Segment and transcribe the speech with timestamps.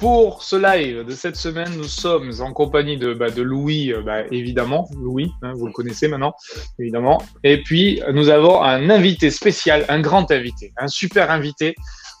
[0.00, 4.22] Pour ce live de cette semaine, nous sommes en compagnie de, bah, Louis, euh, bah,
[4.30, 4.88] évidemment.
[4.96, 6.34] Louis, hein, vous le connaissez maintenant,
[6.78, 7.22] évidemment.
[7.44, 11.74] Et puis, nous avons un invité spécial, un grand invité, un super invité.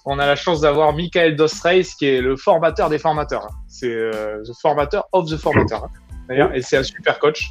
[0.04, 3.48] On a la chance d'avoir Michael Dostreis, qui est le formateur des formateurs.
[3.66, 5.88] C'est euh, the formateur of the formateur.
[6.30, 7.48] Hein, d'ailleurs, et c'est un super coach.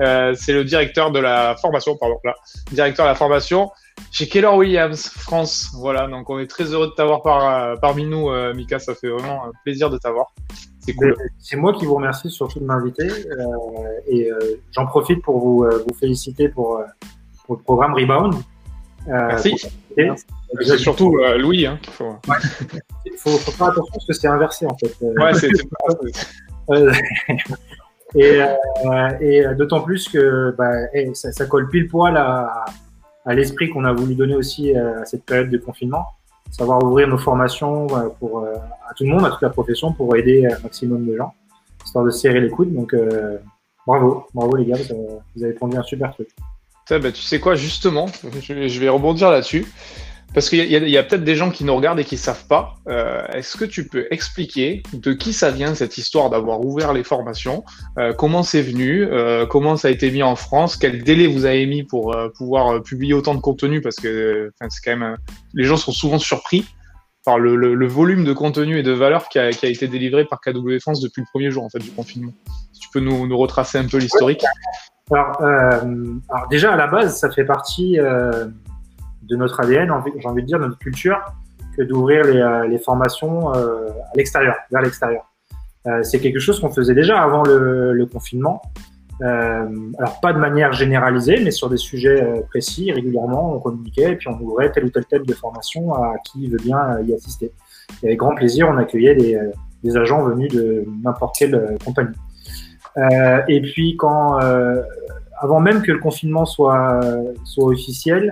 [0.00, 2.34] Euh, c'est le directeur de la formation, pardon, là,
[2.70, 3.70] directeur de la formation
[4.10, 5.70] chez Keller Williams France.
[5.74, 8.78] Voilà, donc on est très heureux de t'avoir par, euh, parmi nous, euh, Mika.
[8.78, 10.32] Ça fait vraiment un plaisir de t'avoir.
[10.80, 11.14] C'est cool.
[11.38, 13.46] C'est moi qui vous remercie surtout de m'inviter euh,
[14.08, 14.30] et
[14.72, 16.82] j'en profite pour vous, vous féliciter pour,
[17.46, 18.34] pour, le programme Rebound.
[19.06, 19.54] Merci.
[19.96, 21.66] C'est surtout Louis.
[21.66, 22.16] Hein, faut...
[23.06, 24.92] Il faut, faire attention parce que c'est inversé en fait.
[25.00, 25.50] Ouais, c'est
[28.14, 28.40] et,
[29.20, 30.72] et d'autant plus que bah,
[31.14, 32.64] ça, ça, colle pile poil à,
[33.24, 36.06] à l'esprit qu'on a voulu donner aussi euh, à cette période de confinement,
[36.50, 38.54] savoir ouvrir nos formations euh, pour, euh,
[38.88, 41.34] à tout le monde, à toute la profession, pour aider un maximum de gens,
[41.84, 42.72] histoire de serrer les coudes.
[42.74, 42.94] Donc,
[43.86, 44.78] bravo, bravo les gars,
[45.36, 46.28] vous avez pondu un super truc.
[46.90, 48.06] bah, tu sais quoi, justement,
[48.40, 49.66] je vais rebondir là-dessus.
[50.34, 52.76] Parce qu'il y a, peut-être des gens qui nous regardent et qui ne savent pas.
[52.88, 57.04] Euh, est-ce que tu peux expliquer de qui ça vient cette histoire d'avoir ouvert les
[57.04, 57.64] formations
[57.98, 61.44] euh, Comment c'est venu euh, Comment ça a été mis en France Quel délai vous
[61.44, 63.82] avez mis pour pouvoir publier autant de contenu?
[63.82, 65.16] Parce que c'est quand même
[65.52, 66.64] les gens sont souvent surpris
[67.26, 71.00] par le, volume de contenu et de valeur qui a, été délivré par KW France
[71.00, 72.32] depuis le premier jour en fait du confinement.
[72.72, 74.44] Si tu peux nous, retracer un peu l'historique.
[75.10, 77.98] Alors, alors, déjà à la base, ça fait partie
[79.32, 81.18] de notre ADN, j'ai envie de dire, notre culture,
[81.76, 85.24] que d'ouvrir les, euh, formations euh, à l'extérieur, vers l'extérieur.
[85.86, 88.60] Euh, c'est quelque chose qu'on faisait déjà avant le, confinement.
[89.20, 94.28] alors pas de manière généralisée, mais sur des sujets précis, régulièrement, on communiquait et puis
[94.28, 97.52] on ouvrait tel ou tel thème de formation à qui veut bien y assister.
[98.02, 102.18] Et avec grand plaisir, on accueillait des, agents venus de n'importe quelle compagnie.
[103.48, 104.38] et puis quand,
[105.40, 107.00] avant même que le confinement soit,
[107.44, 108.30] soit officiel,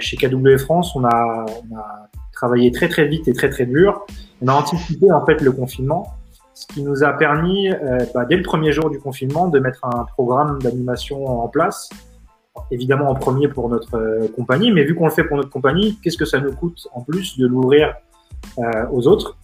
[0.00, 4.06] chez KW France, on a, on a, travaillé très très vite et très très dur.
[4.40, 6.14] On a anticipé en fait le confinement,
[6.54, 9.84] ce qui nous a permis, euh, bah, dès le premier jour du confinement, de mettre
[9.84, 11.90] un programme d'animation en place.
[12.70, 15.98] Évidemment en premier pour notre euh, compagnie, mais vu qu'on le fait pour notre compagnie,
[16.02, 17.94] qu'est-ce que ça nous coûte en plus de l'ouvrir
[18.58, 19.36] euh, aux autres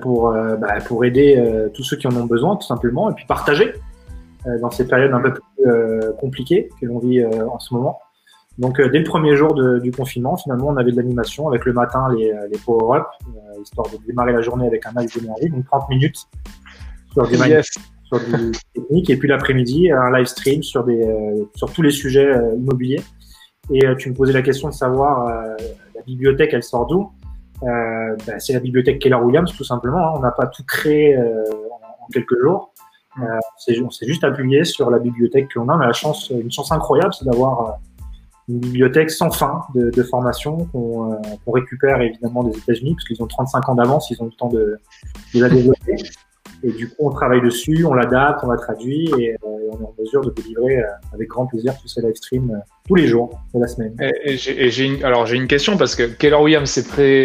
[0.00, 1.42] pour, bah, pour aider
[1.74, 3.72] tous ceux qui en ont besoin tout simplement et puis partager
[4.60, 7.98] dans ces périodes un peu plus compliquées que l'on vit en ce moment.
[8.58, 11.64] Donc euh, dès le premier jour de, du confinement, finalement, on avait de l'animation avec
[11.64, 15.48] le matin les, les power-up, euh, histoire de démarrer la journée avec un max d'énergie,
[15.48, 16.18] donc 30 minutes
[17.12, 21.72] sur du, sur du technique, et puis l'après-midi un live stream sur des euh, sur
[21.72, 23.02] tous les sujets immobiliers.
[23.70, 25.28] Et tu me posais la question de savoir
[25.94, 27.12] la bibliothèque, elle sort d'où?
[27.62, 30.08] Ben, C'est la bibliothèque Keller Williams, tout simplement.
[30.08, 30.14] Hein.
[30.16, 32.74] On n'a pas tout créé en, en, quelques jours.
[33.16, 33.24] Mm.
[33.84, 35.76] on s'est juste appuyé sur la bibliothèque que l'on a.
[35.76, 37.78] On a la chance, une chance incroyable, c'est d'avoir
[38.48, 41.16] une bibliothèque sans fin de, formation qu'on euh,
[41.46, 44.78] récupère évidemment des États-Unis parce qu'ils ont 35 ans d'avance, ils ont le temps de,
[45.34, 45.96] la développer.
[46.64, 49.84] Et du coup, on travaille dessus, on l'adapte, on la traduit et, euh, on est
[49.84, 53.40] en mesure de délivrer euh, avec grand plaisir tous ces live streams tous les jours
[53.54, 53.96] de la semaine.
[54.24, 56.78] Et, j'ai une, alors j'ai une question parce que Keller Williams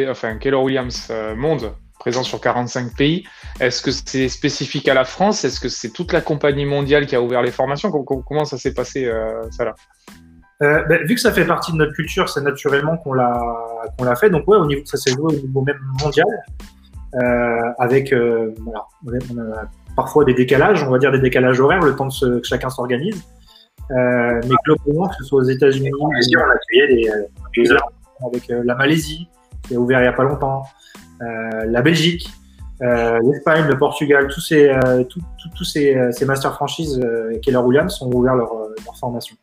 [0.10, 3.26] enfin Keller Williams Monde présent sur 45 pays.
[3.60, 5.44] Est-ce que c'est spécifique à la France?
[5.44, 7.92] Est-ce que c'est toute la compagnie mondiale qui a ouvert les formations?
[7.92, 9.12] Comment, ça s'est passé
[9.52, 9.76] ça là?
[10.64, 13.40] Euh, ben, vu que ça fait partie de notre culture, c'est naturellement qu'on l'a
[13.98, 14.30] qu'on l'a fait.
[14.30, 16.26] Donc ouais, au niveau ça s'est joué au niveau même mondial,
[17.16, 21.82] euh, avec euh, alors, on a parfois des décalages, on va dire des décalages horaires,
[21.82, 23.24] le temps de que chacun s'organise.
[23.92, 27.12] Euh, mais globalement, que ce soit aux États-Unis, on a accueilli des,
[27.56, 27.76] des
[28.26, 29.28] avec la Malaisie
[29.64, 30.64] qui a ouvert il y a pas longtemps,
[31.22, 32.28] euh, la Belgique.
[32.82, 34.76] l'Espagne, le Portugal, tous ces,
[35.08, 37.00] tous ces, ces master franchises
[37.44, 38.52] Keller Williams ont ouvert leur,
[38.86, 39.36] leur formation.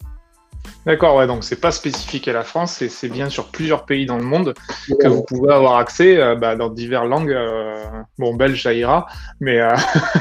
[0.87, 4.19] D'accord, ouais, donc c'est pas spécifique à la France, c'est bien sur plusieurs pays dans
[4.19, 4.53] le monde
[5.01, 7.33] que vous pouvez avoir accès euh, bah, dans diverses langues.
[7.33, 7.83] Euh,
[8.19, 9.07] bon, belge, ça ira,
[9.41, 9.75] mais, euh,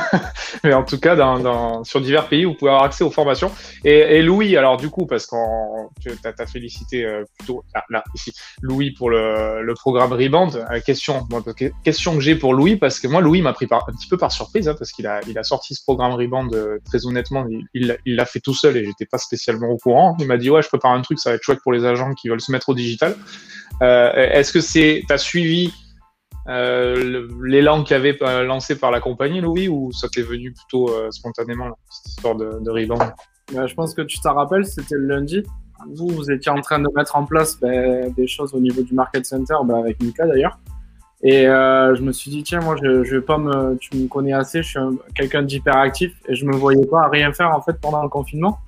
[0.64, 3.52] mais en tout cas, dans, dans, sur divers pays, vous pouvez avoir accès aux formations.
[3.84, 7.06] Et, et Louis, alors du coup, parce qu'on tu as, félicité
[7.38, 10.66] plutôt là, là, ici, Louis pour le, le programme Rebound.
[10.86, 11.44] question, moi,
[11.84, 14.18] question que j'ai pour Louis, parce que moi, Louis m'a pris par, un petit peu
[14.18, 16.56] par surprise, hein, parce qu'il a, il a sorti ce programme Rebound
[16.86, 20.16] très honnêtement, il l'a fait tout seul et j'étais pas spécialement au courant.
[20.20, 22.30] Il m'a dit je prépare un truc, ça va être chouette pour les agents qui
[22.30, 23.16] veulent se mettre au digital.
[23.82, 25.74] Euh, est-ce que c'est, as suivi
[26.50, 30.92] euh, l'élan qui avait euh, lancé par la compagnie, Louis, ou ça t'est venu plutôt
[31.12, 32.88] spontanément, cette histoire de, de
[33.54, 35.44] bah, Je pense que tu t'en rappelles, c'était le lundi.
[35.94, 37.70] Vous, vous étiez en train de mettre en place bah,
[38.16, 40.60] des choses au niveau du Market Center, bah, avec Mika d'ailleurs.
[41.26, 44.62] Et je me suis dit, tiens, moi, je, vais pas me, tu me connais assez,
[44.62, 44.80] je suis
[45.16, 48.60] quelqu'un d'hyperactif et je me voyais pas rien faire en fait pendant le confinement.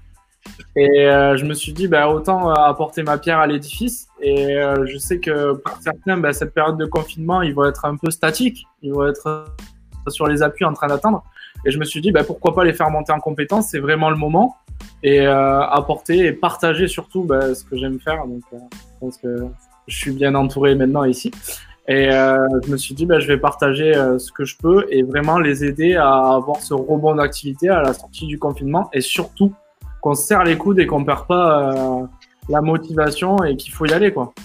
[0.75, 4.07] Et euh, je me suis dit, bah, autant euh, apporter ma pierre à l'édifice.
[4.21, 7.85] Et euh, je sais que pour certains, bah, cette période de confinement, ils vont être
[7.85, 9.45] un peu statiques, ils vont être
[10.09, 11.23] sur les appuis en train d'attendre.
[11.65, 14.09] Et je me suis dit, bah, pourquoi pas les faire monter en compétence C'est vraiment
[14.09, 14.57] le moment.
[15.01, 18.25] Et euh, apporter et partager surtout bah, ce que j'aime faire.
[18.27, 19.45] Donc, euh, je pense que
[19.87, 21.31] je suis bien entouré maintenant ici.
[21.87, 24.85] Et euh, je me suis dit, bah, je vais partager euh, ce que je peux
[24.89, 29.01] et vraiment les aider à avoir ce rebond d'activité à la sortie du confinement et
[29.01, 29.53] surtout
[30.05, 32.05] qu'on se serre les coudes et qu'on perd pas euh,
[32.47, 34.35] la motivation et qu'il faut y aller, quoi.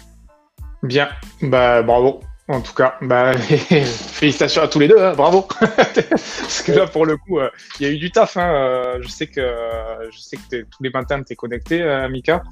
[0.82, 1.10] Bien,
[1.42, 2.20] bah bravo.
[2.48, 5.42] En tout cas, bah, félicitations à tous les deux, hein, bravo.
[5.60, 8.38] Parce que là, pour le coup, euh, il y a eu du taf.
[8.38, 9.42] Hein, euh, je sais que
[10.10, 12.42] je sais que tous les matins, tu es connecté, Mika.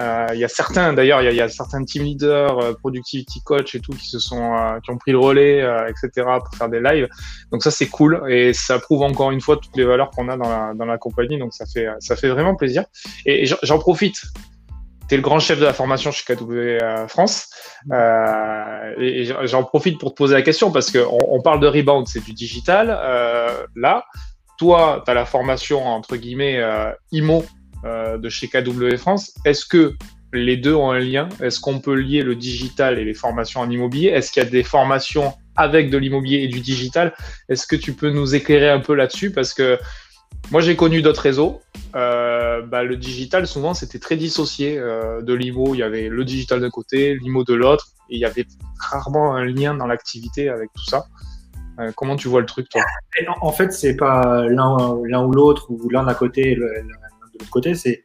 [0.00, 3.40] Euh, Il y a certains, d'ailleurs, il y y a certains team leaders, euh, productivity
[3.44, 6.10] coach et tout, qui se sont, euh, qui ont pris le relais, etc.,
[6.44, 7.08] pour faire des lives.
[7.52, 10.36] Donc ça, c'est cool et ça prouve encore une fois toutes les valeurs qu'on a
[10.36, 11.38] dans la, dans la compagnie.
[11.38, 12.84] Donc ça fait, ça fait vraiment plaisir.
[13.26, 14.16] Et j'en- profite.
[15.08, 17.48] Tu es le grand chef de la formation chez KW France.
[17.92, 22.06] Euh, et j'en- profite pour te poser la question parce qu'on on parle de rebound,
[22.08, 22.86] c'est du digital.
[22.90, 24.04] Euh, là,
[24.58, 27.44] toi, tu as la formation entre guillemets euh, IMO
[27.84, 29.34] de chez KW France.
[29.44, 29.94] Est-ce que
[30.32, 31.28] les deux ont un lien?
[31.40, 34.08] Est-ce qu'on peut lier le digital et les formations en immobilier?
[34.08, 37.14] Est-ce qu'il y a des formations avec de l'immobilier et du digital?
[37.48, 39.30] Est-ce que tu peux nous éclairer un peu là-dessus?
[39.30, 39.78] Parce que
[40.50, 41.62] moi, j'ai connu d'autres réseaux.
[41.94, 45.74] Euh, bah, le digital, souvent, c'était très dissocié euh, de l'IMO.
[45.74, 48.46] Il y avait le digital d'un côté, l'IMO de l'autre, et il y avait
[48.78, 51.04] rarement un lien dans l'activité avec tout ça.
[51.80, 52.82] Euh, comment tu vois le truc, toi?
[53.40, 56.56] En- fait, c'est pas l'un ou l'autre ou l'un d'un côté
[57.34, 58.02] de l'autre côté, c'est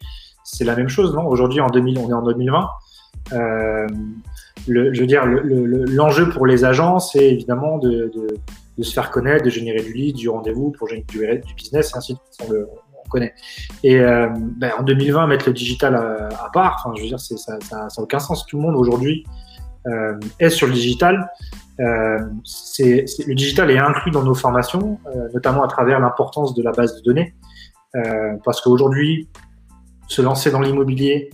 [0.61, 1.25] la même chose, non?
[1.27, 2.69] Aujourd'hui, en 2000, on est en 2020.
[3.33, 3.87] Euh,
[4.67, 8.11] je veux dire, le- le- le- l'enjeu pour les agents, c'est évidemment de,
[8.81, 12.13] se faire connaître, de générer du lead, du rendez-vous pour générer du, business, et ainsi
[12.13, 12.49] de suite.
[12.49, 12.53] On,
[13.05, 13.33] on connaît.
[13.83, 14.27] Et euh,
[14.57, 18.19] ben, en 2020, mettre le digital à, à part, je veux dire, ça n'a aucun
[18.19, 18.45] sens.
[18.45, 19.25] Tout le monde aujourd'hui
[19.87, 21.29] euh, est sur le digital.
[21.79, 22.19] Euh,
[22.79, 26.95] le digital est inclus dans nos formations, euh, notamment à travers l'importance de la base
[26.97, 27.38] de données, euh,
[28.43, 29.27] parce qu'aujourd'hui,
[30.07, 31.29] se lancer dans l'immobilier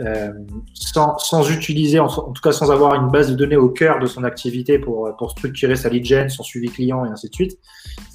[0.00, 0.30] euh,
[0.74, 4.06] sans, sans utiliser, en, tout cas sans avoir une base de données au cœur de
[4.06, 7.58] son activité pour, pour structurer sa lead gen, son suivi client et ainsi de suite,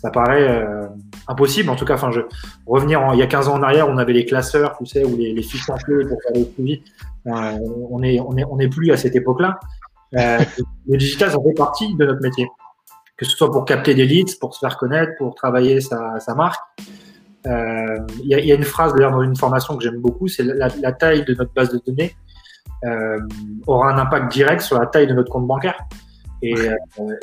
[0.01, 0.87] ça paraît euh,
[1.27, 1.69] impossible.
[1.69, 2.21] En tout cas, enfin, je
[2.65, 5.03] revenir en, il y a 15 ans en arrière, on avait les classeurs, tu sais,
[5.03, 6.83] ou les, les fiches templées pour faire le suivi.
[7.27, 7.57] Euh,
[7.89, 9.59] on est, on est, on est plus à cette époque-là.
[10.15, 10.39] Euh,
[10.87, 12.47] le digital, ça fait partie de notre métier.
[13.17, 16.33] Que ce soit pour capter des leads, pour se faire connaître, pour travailler sa, sa
[16.33, 16.61] marque.
[17.47, 19.99] Euh, Il y, a, il y, a une phrase d'ailleurs dans une formation que j'aime
[19.99, 22.15] beaucoup, c'est la, la, taille de notre base de données
[22.85, 23.19] euh,
[23.67, 25.77] aura un impact direct sur la taille de notre compte bancaire.
[26.41, 26.75] Et, euh,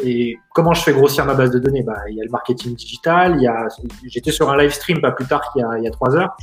[0.02, 1.82] et comment je fais grossir ma base de données?
[1.82, 3.68] Bah, Il y a le marketing digital, il y a,
[4.06, 6.36] j'étais sur un live stream pas plus tard qu'il y a, y trois heures,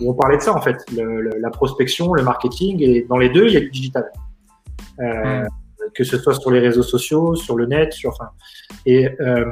[0.00, 3.18] où on parlait de ça en fait, le, le, la prospection, le marketing, et dans
[3.18, 4.10] les deux, il y a du digital.
[5.00, 5.48] Euh, mmh.
[5.94, 8.30] Que ce soit sur les réseaux sociaux, sur le net, sur, enfin,
[8.86, 9.44] et euh,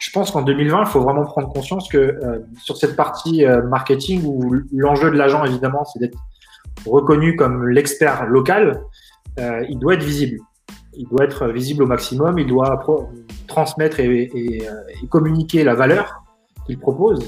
[0.00, 3.62] je pense qu'en 2020, il faut vraiment prendre conscience que euh, sur cette partie euh,
[3.62, 6.18] marketing où l'enjeu de l'agent, évidemment, c'est d'être
[6.86, 8.80] reconnu comme l'expert local,
[9.38, 10.38] euh, il doit être visible.
[10.94, 12.82] Il doit être visible au maximum, il doit
[13.46, 16.22] transmettre et, et, et, communiquer la valeur
[16.66, 17.20] qu'il propose.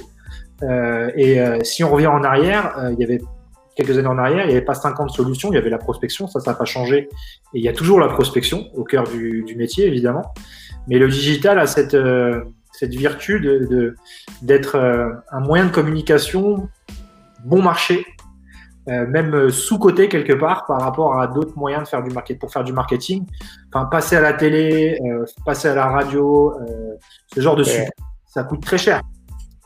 [0.63, 3.21] Euh, et si on revient en arrière, il y avait
[3.77, 6.27] quelques années en arrière, il n'y avait pas 50 solutions, il y avait la prospection,
[6.27, 7.09] ça, ça n'a pas changé.
[7.55, 10.33] Et il y a toujours la prospection au cœur du, du métier, évidemment.
[10.89, 16.69] Mais le digital a cette, euh, cette vertu d'être de, euh, un moyen de communication
[17.45, 18.05] bon marché,
[18.89, 22.53] euh, même sous-côté quelque part par rapport à d'autres moyens de faire du market, pour
[22.53, 23.27] faire du marketing.
[23.73, 26.97] Enfin, passer à la télé, euh, passer à la radio, euh,
[27.33, 27.93] ce genre de support,
[28.27, 29.01] ça coûte très cher.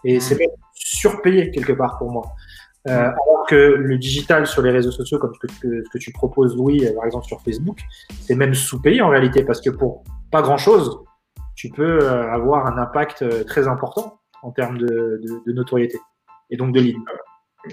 [0.04, 2.24] Et c'est même surpayé quelque part pour moi.
[2.88, 6.86] Alors que le digital sur les réseaux sociaux, comme ce que, que tu proposes, Louis,
[6.94, 7.80] par exemple sur Facebook,
[8.20, 11.00] c'est même sous-payé en réalité, parce que pour pas grand-chose,
[11.56, 15.98] tu peux euh, avoir un impact euh, très important en termes de, de, de notoriété
[16.50, 16.96] et donc de lead.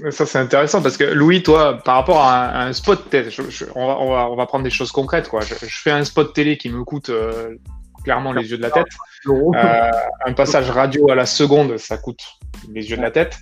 [0.10, 3.30] Ça, c'est intéressant parce que Louis, toi, par rapport à un, à un spot télé,
[3.30, 5.30] je, je, on, va, on, va, on va prendre des choses concrètes.
[5.30, 5.42] Quoi.
[5.42, 7.56] Je, je fais un spot télé qui me coûte euh,
[8.04, 8.88] clairement les yeux de la tête.
[9.28, 9.92] Euh,
[10.26, 12.22] un passage radio à la seconde, ça coûte
[12.70, 13.38] les yeux de la tête.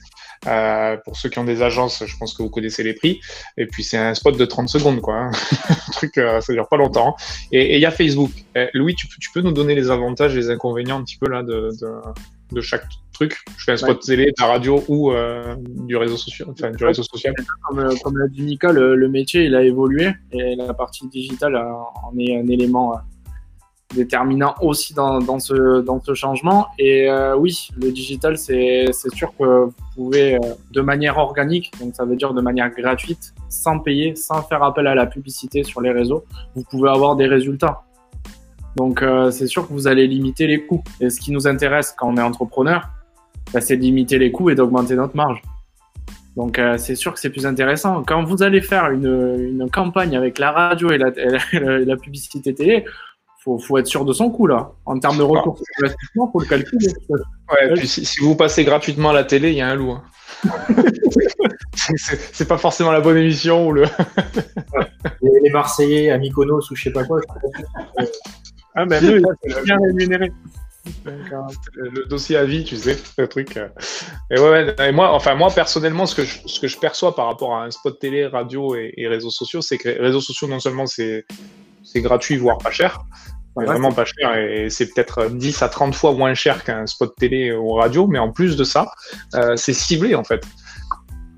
[0.48, 3.22] Euh, pour ceux qui ont des agences, je pense que vous connaissez les prix.
[3.58, 5.16] Et puis c'est un spot de 30 secondes, quoi.
[5.16, 5.32] Hein.
[5.70, 7.16] un truc, euh, ça dure pas longtemps.
[7.52, 8.32] Et il y a Facebook.
[8.56, 11.30] Eh, Louis, tu, tu, peux nous donner les avantages et les inconvénients un petit peu
[11.30, 12.02] là de, de,
[12.52, 13.38] de chaque truc?
[13.58, 14.16] Je fais un spot ouais.
[14.16, 17.34] télé, de la radio ou euh, du réseau social, enfin du réseau social.
[17.68, 21.56] Comme, comme l'a dit Nika, le, le, métier il a évolué et la partie digitale
[21.56, 22.96] en est un élément
[23.94, 26.68] déterminant aussi dans, dans, ce, dans ce changement.
[26.80, 30.40] Et euh, oui, le digital, c'est sûr que vous pouvez, euh,
[30.72, 34.88] de manière organique, donc ça veut dire de manière gratuite, sans payer, sans faire appel
[34.88, 36.24] à la publicité sur les réseaux,
[36.56, 37.84] vous pouvez avoir des résultats.
[38.76, 40.84] Donc euh, c'est sûr que vous allez limiter les coûts.
[41.00, 42.90] Et ce qui nous intéresse quand on est entrepreneur,
[43.54, 45.42] bah, c'est de limiter les coûts et d'augmenter notre marge.
[46.38, 48.04] Donc euh, c'est sûr que c'est plus intéressant.
[48.04, 51.10] Quand vous allez faire une, une campagne avec la radio et la,
[51.54, 52.86] et la publicité télé,
[53.44, 54.72] faut, faut être sûr de son coup là.
[54.86, 56.88] En termes de retour sur investissement, faut le calculer.
[57.10, 59.92] Ouais, puis si, si, vous passez gratuitement à la télé, il y a un loup.
[59.92, 60.04] Hein.
[62.34, 63.86] c'est pas forcément la bonne émission ou le.
[65.44, 67.20] les Marseillais à Mykonos ou je sais pas quoi.
[68.76, 70.32] ah ben eux, c'est bien rémunéré.
[71.06, 73.58] Le dossier à vie, tu sais, le truc.
[73.58, 73.70] Euh.
[74.32, 77.26] Et ouais, et moi, enfin moi personnellement, ce que je, ce que je perçois par
[77.26, 80.48] rapport à un spot télé, radio et, et réseaux sociaux, c'est que les réseaux sociaux
[80.48, 81.26] non seulement c'est
[81.84, 83.02] c'est gratuit, voire pas cher.
[83.56, 87.52] Vraiment pas cher et c'est peut-être 10 à 30 fois moins cher qu'un spot télé
[87.52, 88.92] ou radio, mais en plus de ça,
[89.36, 90.46] euh, c'est ciblé en fait.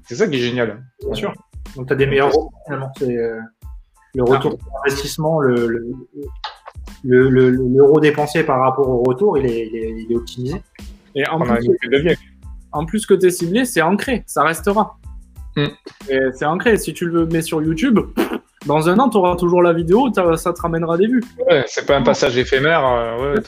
[0.07, 0.83] C'est ça qui est génial.
[1.03, 1.33] Bien sûr.
[1.75, 2.31] Donc tu as des meilleurs
[2.65, 2.91] finalement.
[2.97, 3.39] C'est euh,
[4.13, 4.65] le retour ah.
[4.85, 5.67] d'investissement, le,
[7.03, 10.61] l'euro dépensé par rapport au retour, il est, il est, optimisé.
[11.15, 11.67] Et en plus,
[12.71, 14.97] en plus, que tu es ciblé, c'est ancré, ça restera.
[15.55, 15.67] Mm.
[16.33, 16.77] C'est ancré.
[16.77, 17.99] Si tu le mets sur YouTube,
[18.65, 21.23] dans un an, tu auras toujours la vidéo, ça te ramènera des vues.
[21.49, 22.85] Ouais, c'est pas un passage éphémère.
[22.85, 23.41] Euh, ouais,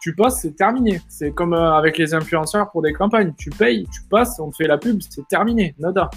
[0.00, 1.00] Tu passes, c'est terminé.
[1.08, 3.34] C'est comme euh, avec les influenceurs pour des campagnes.
[3.36, 5.74] Tu payes, tu passes, on te fait la pub, c'est terminé.
[5.78, 6.10] Nada.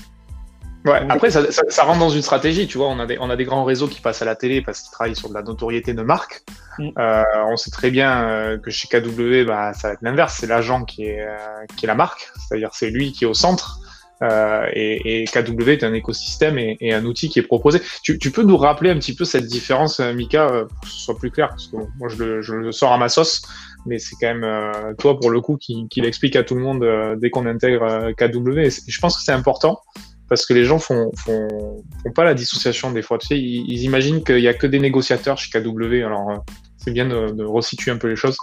[0.86, 2.88] Ouais, après, ça, ça, rentre dans une stratégie, tu vois.
[2.88, 4.92] On a, des, on a des grands réseaux qui passent à la télé parce qu'ils
[4.92, 6.44] travaillent sur de la notoriété de marque.
[6.78, 6.90] Mm.
[6.98, 10.38] Euh, on sait très bien que chez KW, bah, ça va être l'inverse.
[10.40, 11.26] C'est l'agent qui est,
[11.78, 12.30] qui est la marque.
[12.36, 13.80] C'est-à-dire, c'est lui qui est au centre.
[14.22, 17.82] Euh, et, et, KW est un écosystème et, et, un outil qui est proposé.
[18.04, 20.88] Tu, tu, peux nous rappeler un petit peu cette différence, euh, Mika, euh, pour que
[20.88, 23.42] ce soit plus clair, parce que moi je le, je le sors à ma sauce,
[23.86, 26.62] mais c'est quand même euh, toi pour le coup qui, qui l'explique à tout le
[26.62, 26.86] monde
[27.20, 28.60] dès qu'on intègre KW.
[28.60, 29.82] Et je pense que c'est important
[30.30, 31.48] parce que les gens font, font,
[32.04, 33.18] font pas la dissociation des fois.
[33.18, 36.06] Tu sais, ils, ils imaginent qu'il y a que des négociateurs chez KW.
[36.06, 36.44] Alors
[36.78, 38.38] c'est bien de, de resituer un peu les choses.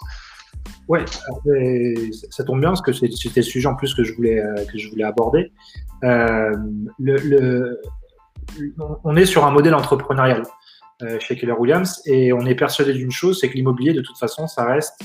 [0.90, 1.04] Ouais,
[2.30, 4.76] ça tombe bien parce que c'était le sujet en plus que je voulais, euh, que
[4.76, 5.52] je voulais aborder.
[6.02, 6.52] Euh,
[9.04, 10.42] on est sur un modèle entrepreneurial
[11.02, 14.18] euh, chez Keller Williams et on est persuadé d'une chose, c'est que l'immobilier, de toute
[14.18, 15.00] façon, ça reste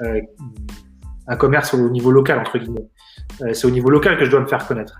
[0.00, 2.88] un commerce au niveau local, entre guillemets.
[3.52, 4.98] C'est au niveau local que je dois me faire connaître.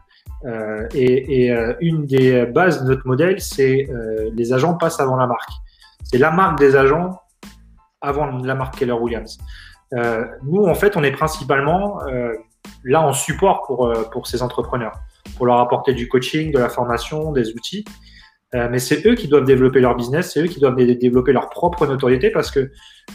[0.92, 3.88] et, et une des bases de notre modèle, c'est
[4.34, 5.52] les agents passent avant la marque.
[6.02, 7.18] C'est la marque des agents
[8.02, 9.38] avant la marque Keller Williams.
[9.94, 12.32] Euh, nous, en fait, on est principalement euh,
[12.84, 14.98] là en support pour, euh, pour ces entrepreneurs,
[15.36, 17.84] pour leur apporter du coaching, de la formation, des outils.
[18.54, 21.50] Euh, mais c'est eux qui doivent développer leur business, c'est eux qui doivent développer leur
[21.50, 22.70] propre notoriété parce que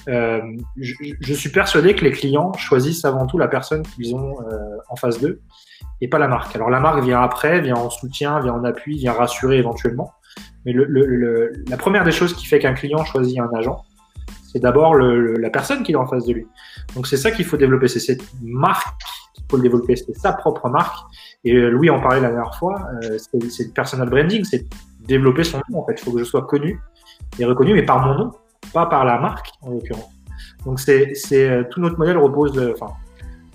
[0.07, 0.41] euh,
[0.77, 4.57] je, je, suis persuadé que les clients choisissent avant tout la personne qu'ils ont euh,
[4.89, 5.41] en face d'eux
[6.01, 6.55] et pas la marque.
[6.55, 10.11] Alors la marque vient après, vient en soutien, vient en appui, vient rassurer éventuellement.
[10.65, 13.83] Mais le, le, le, la première des choses qui fait qu'un client choisit un agent,
[14.53, 16.47] c'est d'abord la personne qui est en face de lui.
[16.95, 19.01] Donc c'est ça qu'il faut développer, c'est cette marque
[19.33, 20.95] qu'il faut développer, c'est sa propre marque.
[21.43, 24.65] Et euh, Louis en parlait la dernière fois, euh, c'est le personal branding, c'est
[25.01, 25.95] développer son nom en fait.
[25.97, 26.79] Il faut que je sois connu
[27.39, 28.31] et reconnu, mais par mon nom,
[28.73, 30.11] pas par la marque en l'occurrence.
[30.65, 32.93] Donc c'est euh, tout notre modèle repose, enfin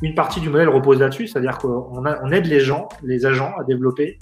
[0.02, 3.64] une partie du modèle repose là-dessus, c'est-à-dire qu'on on aide les gens, les agents à
[3.64, 4.18] développer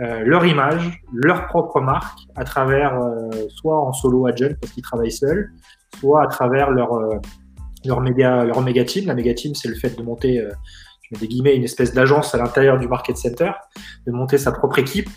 [0.00, 4.82] euh, leur image, leur propre marque à travers euh, soit en solo agent parce qu'ils
[4.82, 5.50] travaillent seuls,
[5.98, 7.18] soit à travers leur euh,
[7.84, 9.06] leur média leur méga team.
[9.06, 10.50] La méga team, c'est le fait de monter, euh,
[11.02, 13.50] je mets des guillemets, une espèce d'agence à l'intérieur du market center,
[14.06, 15.08] de monter sa propre équipe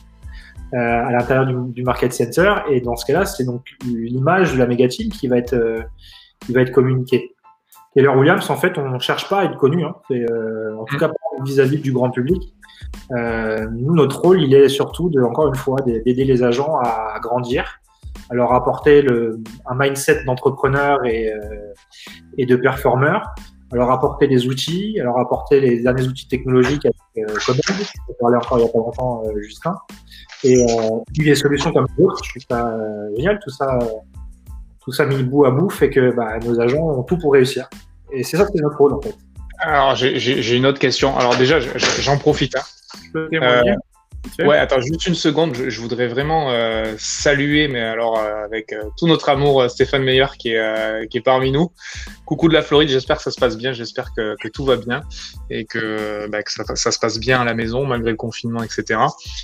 [0.73, 2.55] euh, à l'intérieur du, du, market center.
[2.71, 5.55] Et dans ce cas-là, c'est donc l'image de la méga team qui va être
[6.39, 7.35] qui va être communiquée.
[7.93, 9.93] Keller Williams, en fait, on ne cherche pas à être connu, hein.
[10.09, 10.99] en tout mm.
[10.99, 11.11] cas
[11.43, 12.53] vis-à-vis -vis du grand public.
[13.11, 17.19] Euh, nous, notre rôle, il est surtout, de, encore une fois, d'aider les agents à
[17.21, 17.79] grandir,
[18.29, 21.37] à leur apporter le, un mindset d'entrepreneur et, euh,
[22.37, 23.33] et de performeur,
[23.71, 27.61] à leur apporter des outils, à leur apporter les derniers outils technologiques avec euh, Command,
[28.07, 29.75] je parlais encore il y a pas longtemps, euh, Justin,
[30.43, 33.79] et euh, des solutions comme d'autres, je trouve ça euh, génial, tout ça,
[34.83, 37.69] tout ça mis bout à bout fait que bah, nos agents ont tout pour réussir.
[38.11, 39.15] Et c'est ça qui est notre rôle en fait.
[39.59, 41.17] Alors j'ai une autre question.
[41.17, 42.55] Alors déjà, j'en profite.
[42.55, 42.61] Hein.
[43.05, 43.75] Je peux témoigner euh,
[44.45, 45.55] Ouais, attends, juste une seconde.
[45.55, 50.27] Je, je voudrais vraiment euh, saluer, mais alors euh, avec tout notre amour, Stéphane Meyer
[50.37, 51.71] qui est, qui est parmi nous.
[52.25, 54.77] Coucou de la Floride, j'espère que ça se passe bien, j'espère que, que, tout va
[54.77, 55.01] bien
[55.49, 58.63] et que, bah, que ça, ça, se passe bien à la maison malgré le confinement,
[58.63, 58.99] etc.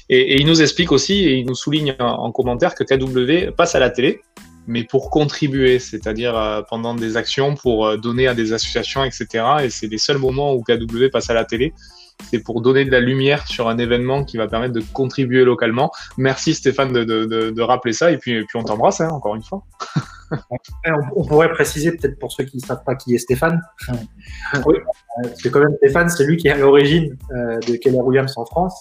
[0.09, 3.51] Et, et il nous explique aussi et il nous souligne en, en commentaire que KW
[3.51, 4.21] passe à la télé
[4.67, 9.45] mais pour contribuer, c'est-à-dire pendant des actions pour donner à des associations, etc.
[9.63, 11.73] Et c'est les seuls moments où KW passe à la télé
[12.31, 15.91] c'est pour donner de la lumière sur un événement qui va permettre de contribuer localement.
[16.17, 19.43] Merci Stéphane de, de, de, rappeler ça et puis, puis on t'embrasse hein, encore une
[19.43, 19.63] fois.
[21.15, 23.61] on, pourrait préciser peut-être pour ceux qui ne savent pas qui est Stéphane.
[24.65, 24.75] Oui.
[25.23, 28.33] Parce que quand même Stéphane, c'est lui qui est à l'origine euh, de Keller Williams
[28.37, 28.75] en France.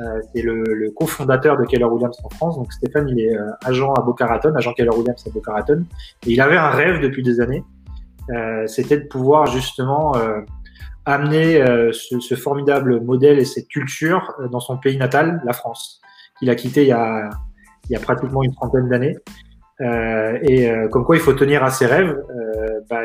[0.00, 2.56] Euh, c'est le, le cofondateur de Keller Williams en France.
[2.56, 5.84] Donc Stéphane, il est euh, agent à Boca Raton, agent Keller Williams à Boca Raton.
[6.26, 7.62] Et il avait un rêve depuis des années.
[8.66, 10.14] C'était de pouvoir justement
[11.04, 15.52] amener euh, ce, ce, formidable modèle et cette culture euh, dans son pays natal, la
[15.52, 16.00] France,
[16.38, 17.30] qu'il a quitté il y a,
[17.88, 19.16] il y a pratiquement une trentaine d'années.
[19.80, 22.16] Euh, et euh, comme quoi il faut tenir à ses rêves,
[22.88, 23.02] bah,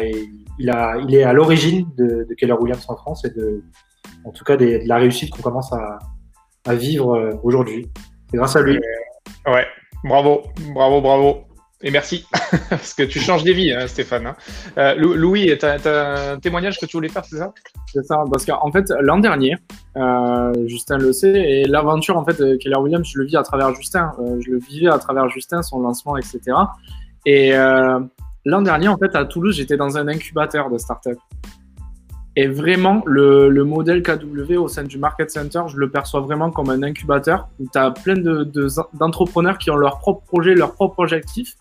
[0.59, 3.63] il, a, il est à l'origine de, de, Keller Williams en France et de,
[4.25, 5.97] en tout cas de la réussite qu'on commence à,
[6.67, 7.87] à vivre aujourd'hui.
[8.29, 8.79] C'est grâce à lui.
[9.45, 9.65] Ouais,
[10.03, 10.43] bravo,
[10.73, 11.47] bravo, bravo.
[11.83, 12.25] Et merci,
[12.71, 14.25] parce que tu changes des vies, hein, Stéphane.
[14.25, 14.35] Hein.
[14.79, 17.53] Euh, Louis, tu as, un témoignage que tu voulais faire, c'est ça?
[17.93, 19.55] C'est ça, parce qu'en fait, l'an dernier,
[19.95, 23.75] euh, Justin le sait, et l'aventure, en fait, Keller Williams, je le vis à travers
[23.75, 24.11] Justin.
[24.19, 26.39] Euh, je le vivais à travers Justin, son lancement, etc.
[27.27, 27.99] Et euh,
[28.43, 31.19] l'an dernier, en fait, à Toulouse, j'étais dans un incubateur de start-up.
[32.39, 36.51] Et vraiment, le, le, modèle KW au sein du Market Center, je le perçois vraiment
[36.51, 38.13] comme un incubateur tu as plein
[38.93, 41.55] d'entrepreneurs de, qui ont leur propre projet, leur propre objectif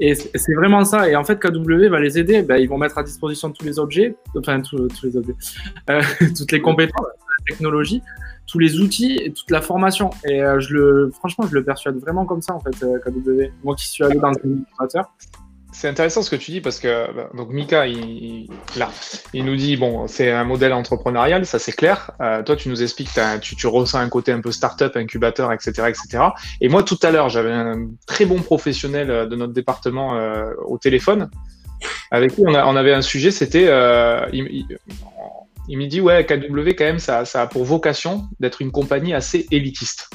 [0.00, 1.08] et c'est vraiment ça.
[1.08, 2.42] Et en fait, KW va les aider.
[2.42, 5.34] Ben, ils vont mettre à disposition tous les objets, enfin tous, les objets,
[5.90, 6.02] euh,
[6.36, 8.02] toutes les compétences, la technologie,
[8.46, 10.10] tous les outils et toute la formation.
[10.28, 13.52] Et euh, je le, franchement, je le persuade vraiment comme ça en fait, euh, KW.
[13.64, 15.12] Moi qui suis allé dans le administrateur
[15.78, 18.90] c'est intéressant ce que tu dis parce que bah, donc Mika, il, là,
[19.32, 22.10] il nous dit bon, c'est un modèle entrepreneurial, ça c'est clair.
[22.20, 26.24] Euh, toi, tu nous expliques, tu, ressens un côté un peu start-up, incubateur, etc., etc.
[26.60, 30.52] Et moi, tout à l'heure, j'avais un très bon professionnel euh, de notre département euh,
[30.66, 31.30] au téléphone
[32.10, 33.66] avec qui on, avait un sujet, c'était,
[34.32, 34.48] il,
[35.78, 40.10] me dit ouais, KW quand même, ça a pour vocation d'être une compagnie assez élitiste.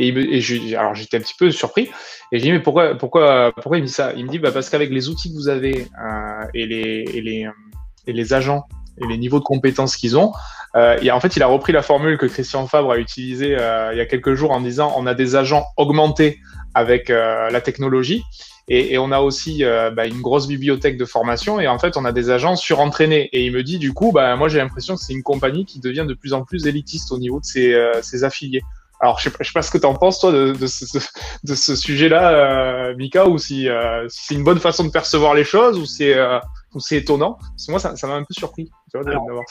[0.00, 1.90] Et, alors j'étais un petit peu surpris.
[2.32, 4.12] Et je dis mais pourquoi, pourquoi, pourquoi il me dit ça?
[4.16, 8.12] Il me dit bah parce qu'avec les outils que vous avez euh, et, les, et,
[8.12, 8.64] les, agents
[9.00, 10.32] et les niveaux de compétences qu'ils ont,
[10.76, 13.98] euh, en fait il a repris la formule que Christian Fabre a utilisée euh, il
[13.98, 16.38] y a quelques jours en disant on a des agents augmentés
[16.74, 18.24] avec euh, la technologie.
[18.72, 22.04] Et, on a aussi euh, bah, une grosse bibliothèque de formation et en fait on
[22.04, 23.28] a des agents surentraînés.
[23.32, 25.80] Et il me dit du coup, bah, moi j'ai l'impression que c'est une compagnie qui
[25.80, 28.62] devient de plus en plus élitiste au niveau de euh, ses affiliés.
[29.00, 30.98] Alors, je sais, sais pas ce que tu en penses, toi, de, de ce,
[31.44, 35.34] de ce sujet-là, euh, Mika, ou si, euh, si c'est une bonne façon de percevoir
[35.34, 36.38] les choses, ou c'est euh,
[36.78, 37.38] c'est étonnant.
[37.40, 38.70] Parce que moi, ça, m'a un peu surpris.
[38.92, 39.42] Tu vois, Alors,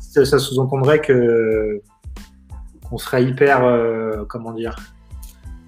[0.00, 1.80] ça, ça sous-entendrait que
[2.88, 3.60] qu'on serait hyper,
[4.28, 4.74] comment dire,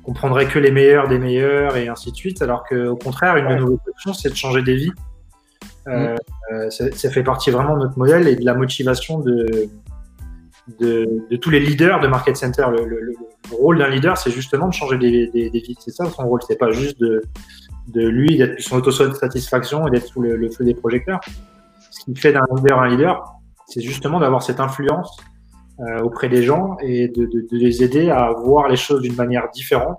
[0.03, 3.47] qu'on prendrait que les meilleurs des meilleurs et ainsi de suite, alors qu'au contraire, une
[3.47, 3.57] ouais.
[3.57, 4.93] de nos options, c'est de changer des vies.
[5.87, 6.15] Mmh.
[6.71, 9.71] ça, ça, fait partie vraiment de notre modèle et de la motivation de,
[10.79, 12.67] de, tous les leaders de Market Center.
[12.71, 15.77] Le, le, le rôle d'un leader, c'est justement de changer des, vies.
[15.79, 16.41] C'est ça son rôle.
[16.47, 17.23] C'est pas juste de,
[17.95, 21.21] lui, d'être son auto-satisfaction et d'être sous le, feu des projecteurs.
[21.91, 23.25] Ce qui fait d'un leader un leader,
[23.67, 25.17] c'est justement d'avoir cette influence
[25.81, 29.99] euh, auprès des gens et de, les aider à voir les choses d'une manière différente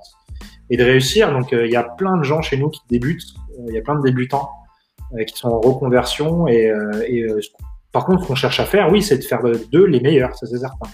[0.69, 1.31] et de réussir.
[1.31, 3.33] Donc, euh, il y a plein de gens chez nous qui débutent.
[3.59, 4.49] Euh, il y a plein de débutants
[5.27, 6.71] qui sont en reconversion et
[7.91, 10.45] par contre, ce qu'on cherche à faire, oui, c'est de faire d'eux les meilleurs, ça
[10.45, 10.89] c'est certain.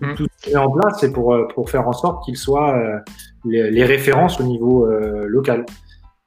[0.00, 0.14] Mmh.
[0.14, 2.76] Tout ce qui est en place, c'est pour, euh, pour faire en sorte qu'ils soient
[2.76, 2.98] euh,
[3.44, 5.64] les, les, références au niveau euh, local.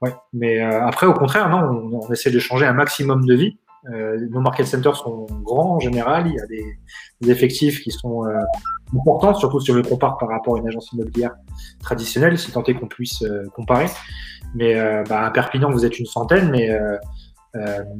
[0.01, 0.13] Ouais.
[0.33, 3.57] Mais euh, après, au contraire, non, on, on, essaie de changer un maximum de vie.
[3.93, 6.65] Euh, nos market centers sont grands en général, il y a des,
[7.21, 8.23] des effectifs qui sont
[8.97, 11.35] importants, surtout si on le compare par rapport à une agence immobilière
[11.81, 13.85] traditionnelle, si tant est qu'on puisse comparer.
[14.55, 14.73] Mais
[15.07, 16.97] bah, à Perpignan, vous êtes une centaine, mais euh,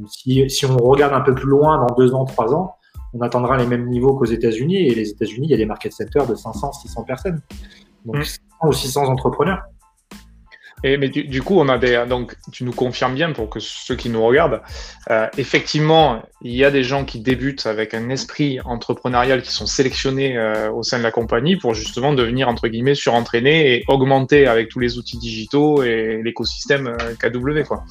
[0.08, 2.74] si, si, on regarde un peu plus loin, dans deux ans, trois ans,
[3.14, 4.88] on attendra les mêmes niveaux qu'aux États-Unis.
[4.88, 7.40] Et les États-Unis, il y a des market centers de 500, 600 personnes.
[8.04, 8.24] Donc, mmh.
[8.24, 9.62] 500 ou 600 entrepreneurs.
[10.84, 13.60] Et, mais du, du, coup, on a des, donc, tu nous confirmes bien pour que
[13.60, 14.60] ceux qui nous regardent,
[15.10, 19.66] euh, effectivement, il y a des gens qui débutent avec un esprit entrepreneurial qui sont
[19.66, 24.46] sélectionnés euh, au sein de la compagnie pour justement devenir, entre guillemets, surentraînés et augmenter
[24.46, 27.84] avec tous les outils digitaux et l'écosystème euh, KW, quoi.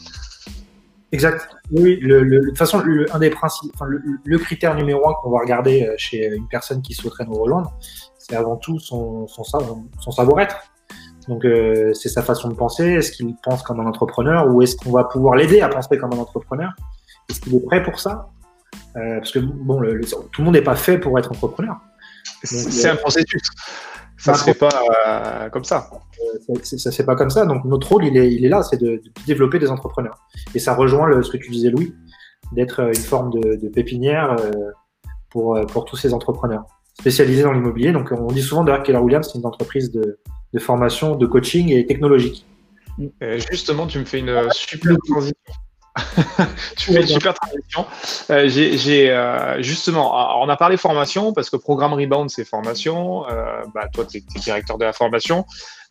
[1.15, 1.47] Exact.
[1.71, 5.13] Oui, le, le, de toute façon, le, un des principes, enfin, le, critère numéro un
[5.13, 7.71] qu'on va regarder euh, chez une personne qui souhaiterait nous rejoindre,
[8.17, 10.57] c'est avant tout son, son, son savoir-être.
[11.29, 12.83] Donc, euh, c'est sa façon de penser.
[12.83, 16.11] Est-ce qu'il pense comme un entrepreneur ou est-ce qu'on va pouvoir l'aider à penser comme
[16.11, 16.73] un entrepreneur?
[17.29, 18.27] Est-ce qu'il est prêt pour ça?
[18.97, 19.81] Euh, Parce que bon,
[20.33, 21.77] tout le monde n'est pas fait pour être entrepreneur.
[22.43, 23.41] C'est un processus.
[24.25, 25.89] Ça ne se fait pas comme ça.
[26.63, 27.45] ça ne se fait pas comme ça.
[27.45, 30.17] Donc notre rôle, il est, il est là, c'est de, développer des entrepreneurs.
[30.53, 31.93] Et ça rejoint le, ce que tu disais, Louis,
[32.51, 34.35] d'être une forme de, pépinière
[35.29, 36.65] pour, pour tous ces entrepreneurs
[36.97, 37.91] spécialisés dans l'immobilier.
[37.91, 40.19] Donc on dit souvent d'ailleurs Keller Williams, c'est une entreprise de,
[40.53, 42.45] de formation, de coaching et technologique.
[43.51, 45.35] justement, tu me fais une super transition.
[46.77, 47.85] tu fais une super transition.
[48.29, 53.27] Euh, j'ai euh, justement, on a parlé formation parce que programme Rebound c'est formation.
[53.29, 55.45] Euh, bah, toi, tu es, directeur de la formation.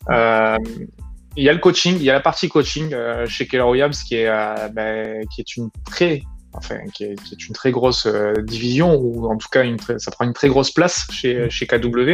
[0.09, 2.95] il y a le coaching, il y a la partie coaching
[3.27, 4.29] chez Keller Williams qui est,
[4.73, 6.21] bah, qui est une très
[6.57, 8.07] Enfin, qui est, qui est, une très grosse
[8.43, 12.13] division, ou en tout cas, une ça prend une très grosse place chez, chez KW.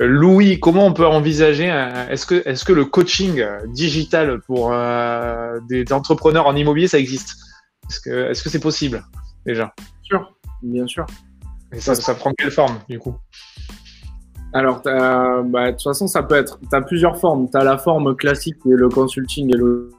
[0.00, 1.66] Louis, comment on peut envisager
[2.08, 7.36] Est-ce que, est que le coaching digital pour euh, des entrepreneurs en immobilier, ça existe?
[7.88, 9.04] Est-ce que c'est -ce c'est possible
[9.44, 9.74] déjà?
[9.76, 10.32] Bien sûr,
[10.62, 11.06] bien sûr.
[11.72, 13.14] Et ça, ça prend quelle forme du coup?
[14.52, 16.58] Alors, bah, de toute façon, ça peut être.
[16.58, 17.48] Tu as plusieurs formes.
[17.50, 19.90] Tu as la forme classique qui est le consulting et le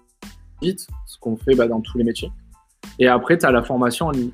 [1.05, 2.31] ce qu'on fait bah, dans tous les métiers.
[2.99, 4.31] Et après, tu as la formation en ligne.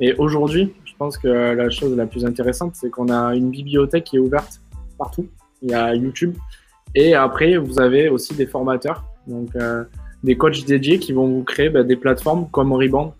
[0.00, 4.04] Et aujourd'hui, je pense que la chose la plus intéressante, c'est qu'on a une bibliothèque
[4.04, 4.60] qui est ouverte
[4.96, 5.26] partout.
[5.62, 6.34] Il y a YouTube.
[6.94, 9.84] Et après, vous avez aussi des formateurs, donc euh,
[10.22, 13.12] des coachs dédiés qui vont vous créer bah, des plateformes comme Rebound.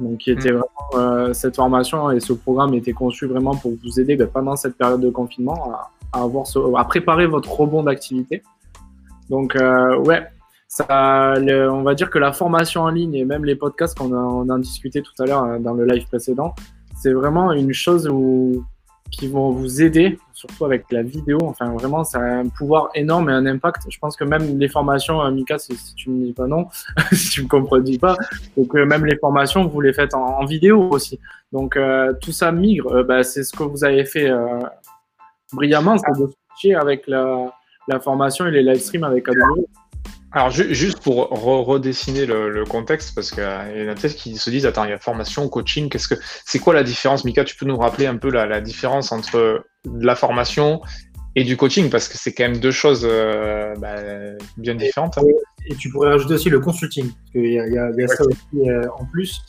[0.00, 0.56] Donc, qui était mm.
[0.56, 4.56] vraiment euh, cette formation et ce programme était conçu vraiment pour vous aider bah, pendant
[4.56, 5.72] cette période de confinement
[6.12, 8.42] à, avoir à préparer votre rebond d'activité.
[9.30, 10.26] Donc, euh, ouais,
[10.66, 14.18] ça, on va dire que la formation en ligne et même les podcasts qu'on a,
[14.18, 16.54] on a discuté tout à l'heure dans le live précédent,
[16.96, 18.64] c'est vraiment une chose où
[19.10, 21.38] qui vont vous aider, surtout avec la vidéo.
[21.42, 23.82] Enfin, vraiment, ça a un pouvoir énorme et un impact.
[23.88, 26.66] Je pense que même les formations, euh, Mika, si, tu me dis pas non,
[27.12, 28.16] si tu me comprends pas,
[28.56, 31.20] donc euh, même les formations, vous les faites en, vidéo aussi.
[31.52, 33.04] Donc euh, tout ça migre.
[33.04, 34.30] Bah, c'est ce que vous avez fait
[35.52, 37.52] brillamment, c'est de switcher avec la,
[37.88, 39.64] la, formation et les live streams avec AWS.
[40.34, 44.66] Alors, juste pour redessiner le, contexte, parce qu'il y en a peut-être qui se disent
[44.66, 47.24] Attends, il y a formation, coaching, qu'est-ce que c'est quoi la différence?
[47.24, 50.80] Mika, tu peux nous rappeler un peu la, différence entre la formation
[51.36, 51.88] et du coaching?
[51.88, 53.94] Parce que c'est quand même deux choses euh, bah,
[54.56, 55.16] bien différentes.
[55.18, 55.22] Hein.
[55.70, 59.04] Et, tu pourrais rajouter aussi le consulting, parce qu'il y a, ça aussi euh, en
[59.04, 59.40] plus.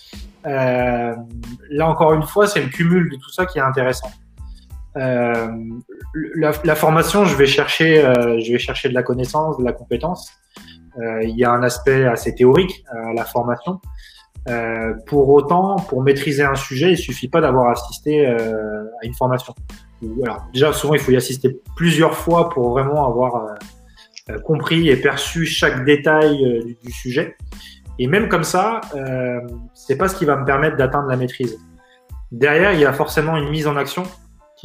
[0.45, 1.15] Euh,
[1.71, 4.11] là, encore une fois, c'est le cumul de tout ça qui est intéressant.
[4.93, 8.01] La, la, formation, je vais chercher,
[8.39, 10.31] je vais chercher de la connaissance, de la compétence.
[10.99, 13.79] Euh, il y a un aspect assez théorique à la formation.
[14.47, 19.13] Euh, pour autant, pour maîtriser un sujet, il suffit pas d'avoir assisté euh, à une
[19.13, 19.55] formation.
[20.23, 23.55] Alors, déjà, souvent, il faut y assister plusieurs fois pour vraiment avoir
[24.43, 27.35] compris et perçu chaque détail du, du, sujet.
[27.97, 29.39] Et même comme ça, euh,
[29.73, 31.57] c'est pas ce qui va me permettre d'atteindre la maîtrise.
[32.31, 34.03] Derrière, il y a forcément une mise en action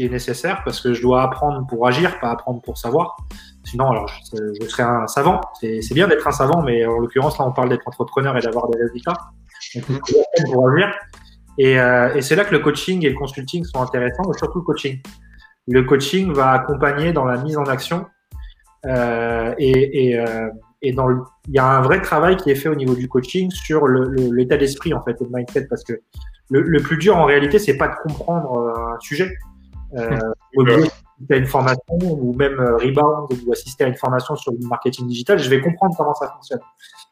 [0.05, 3.17] est nécessaire parce que je dois apprendre pour agir, pas apprendre pour savoir.
[3.65, 5.41] Sinon, alors, je, serais un savant.
[5.61, 8.69] C'est bien d'être un savant, mais en l'occurrence, là, on parle d'être entrepreneur et d'avoir
[8.69, 9.17] des résultats.
[10.53, 10.93] Pour agir.
[11.59, 14.61] Et, euh, et c'est là que le coaching et le consulting sont intéressants, et surtout
[14.61, 15.01] le coaching.
[15.69, 18.07] Le coaching va accompagner dans la mise en action
[18.87, 20.49] euh, et, euh,
[20.81, 23.09] et dans le, il y a un vrai travail qui est fait au niveau du
[23.09, 26.01] coaching sur l'état d'esprit en fait et le mindset parce que
[26.49, 29.31] le, plus dur en réalité c'est pas de comprendre un sujet,
[29.95, 30.19] euh,
[31.31, 35.07] à une formation ou même euh, rebound ou assister à une formation sur le marketing
[35.07, 36.61] digital, je vais comprendre comment ça fonctionne.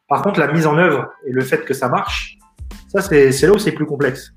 [0.09, 2.38] Par contre, la mise en œuvre et le fait que ça marche,
[2.88, 4.33] ça c'est là où c'est plus complexe.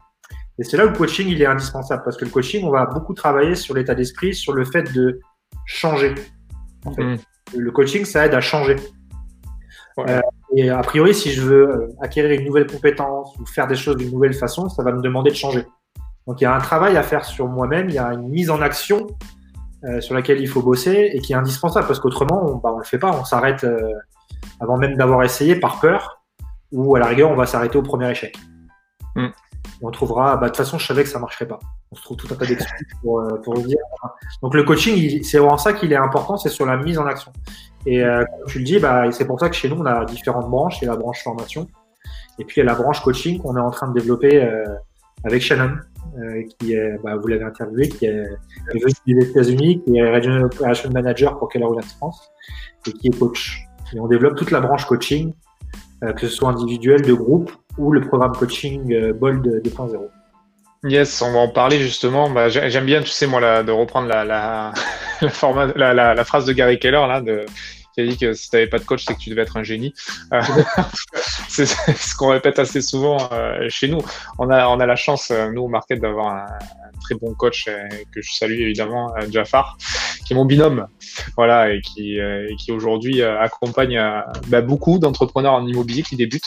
[0.59, 2.85] Et c'est là où le coaching il est indispensable parce que le coaching, on va
[2.85, 5.19] beaucoup travailler sur l'état d'esprit, sur le fait de
[5.65, 6.13] changer.
[6.85, 7.03] En fait.
[7.03, 7.17] Mm.
[7.57, 8.75] Le coaching, ça aide à changer.
[9.99, 10.21] Euh,
[10.55, 13.97] et a priori, si je veux euh, acquérir une nouvelle compétence ou faire des choses
[13.97, 15.65] d'une nouvelle façon, ça va me demander de changer.
[16.27, 18.49] Donc il y a un travail à faire sur moi-même, il y a une mise
[18.49, 19.07] en action
[19.83, 22.77] euh, sur laquelle il faut bosser et qui est indispensable parce qu'autrement on, bah, on
[22.77, 23.93] le fait pas, on s'arrête euh,
[24.59, 26.21] avant même d'avoir essayé par peur
[26.71, 28.37] ou à la rigueur on va s'arrêter au premier échec.
[29.15, 29.27] Mm.
[29.81, 31.57] On trouvera, bah, de toute façon je savais que ça marcherait pas.
[31.91, 33.79] On se trouve tout un tas d'excuses pour, euh, pour le dire.
[34.43, 37.31] Donc le coaching, c'est vraiment ça qu'il est important, c'est sur la mise en action.
[37.87, 40.51] Et comme tu le dis, bah, c'est pour ça que chez nous on a différentes
[40.51, 41.67] branches, il y a la branche formation
[42.37, 44.39] et puis il y a la branche coaching qu'on est en train de développer
[45.23, 45.75] avec Shannon.
[46.17, 48.25] Euh, qui bah, vous l'avez interviewé, qui est,
[48.73, 52.29] venu des États-Unis, qui est Regional Operation Manager pour Keller Williams France
[52.85, 53.61] et qui est coach.
[53.93, 55.33] Et on développe toute la branche coaching,
[56.03, 60.09] euh, que ce soit individuel, de groupe ou le programme coaching euh, Bold 2.0.
[60.83, 62.29] Yes, on va en parler justement.
[62.29, 64.25] Bah, J'aime bien, tu sais, moi, de reprendre la,
[65.23, 67.45] la, phrase de Gary Keller, là, de,
[67.93, 69.57] qui a dit que si tu n'avais pas de coach, c'est que tu devais être
[69.57, 69.93] un génie.
[70.33, 70.41] Euh,
[71.49, 74.01] c'est ce qu'on répète assez souvent euh, chez nous.
[74.39, 76.47] On a, on a la chance, euh, nous, au market, d'avoir un,
[77.01, 79.75] très bon coach que je salue évidemment, Jafar,
[80.23, 80.85] qui est mon binôme,
[81.35, 82.19] voilà, et qui,
[82.59, 83.99] qui aujourd'hui accompagne
[84.49, 86.45] bah, beaucoup d'entrepreneurs en immobilier qui débutent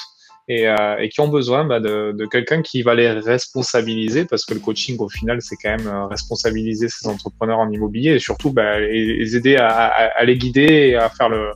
[0.48, 4.44] et, euh, et qui ont besoin bah, de, de quelqu'un qui va les responsabiliser parce
[4.44, 8.18] que le coaching au final c'est quand même euh, responsabiliser ces entrepreneurs en immobilier et
[8.18, 11.52] surtout bah, les aider à, à, à, les guider et à faire le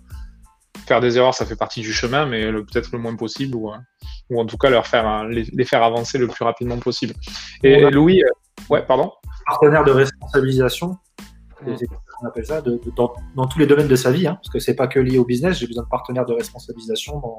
[0.87, 3.77] faire des erreurs ça fait partie du chemin mais peut-être le moins possible ou, euh,
[4.31, 7.15] ou en tout cas leur faire les, les, faire avancer le plus rapidement possible.
[7.63, 8.23] Et, Louis
[8.71, 9.13] ouais pardon?
[9.47, 10.97] Partenaire de responsabilisation.
[11.67, 11.75] Mmh
[12.23, 14.59] on appelle ça, de, dans, dans, tous les domaines de sa vie, hein, parce que
[14.59, 15.59] c'est pas que lié au business.
[15.59, 17.39] J'ai besoin de partenaires de responsabilisation dans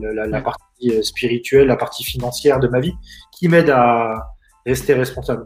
[0.00, 2.94] la, la, partie euh, spirituelle, la partie financière de ma vie,
[3.32, 4.32] qui m'aide à
[4.64, 5.44] rester responsable.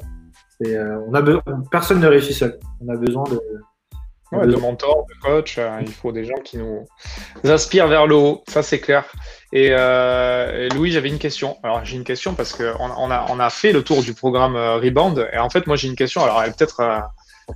[0.64, 1.22] Et, euh, on a
[1.70, 2.58] personne ne réussit seul.
[2.80, 3.40] On a besoin de,
[4.32, 6.86] Ouais, de mentors, de coach, euh, il faut des gens qui nous
[7.42, 9.04] inspirent vers le haut, ça c'est clair.
[9.52, 11.58] Et, euh, Louis, j'avais une question.
[11.64, 14.54] Alors j'ai une question parce qu'on on a, on a fait le tour du programme
[14.54, 16.22] Rebound et en fait moi j'ai une question.
[16.22, 16.80] Alors elle peut-être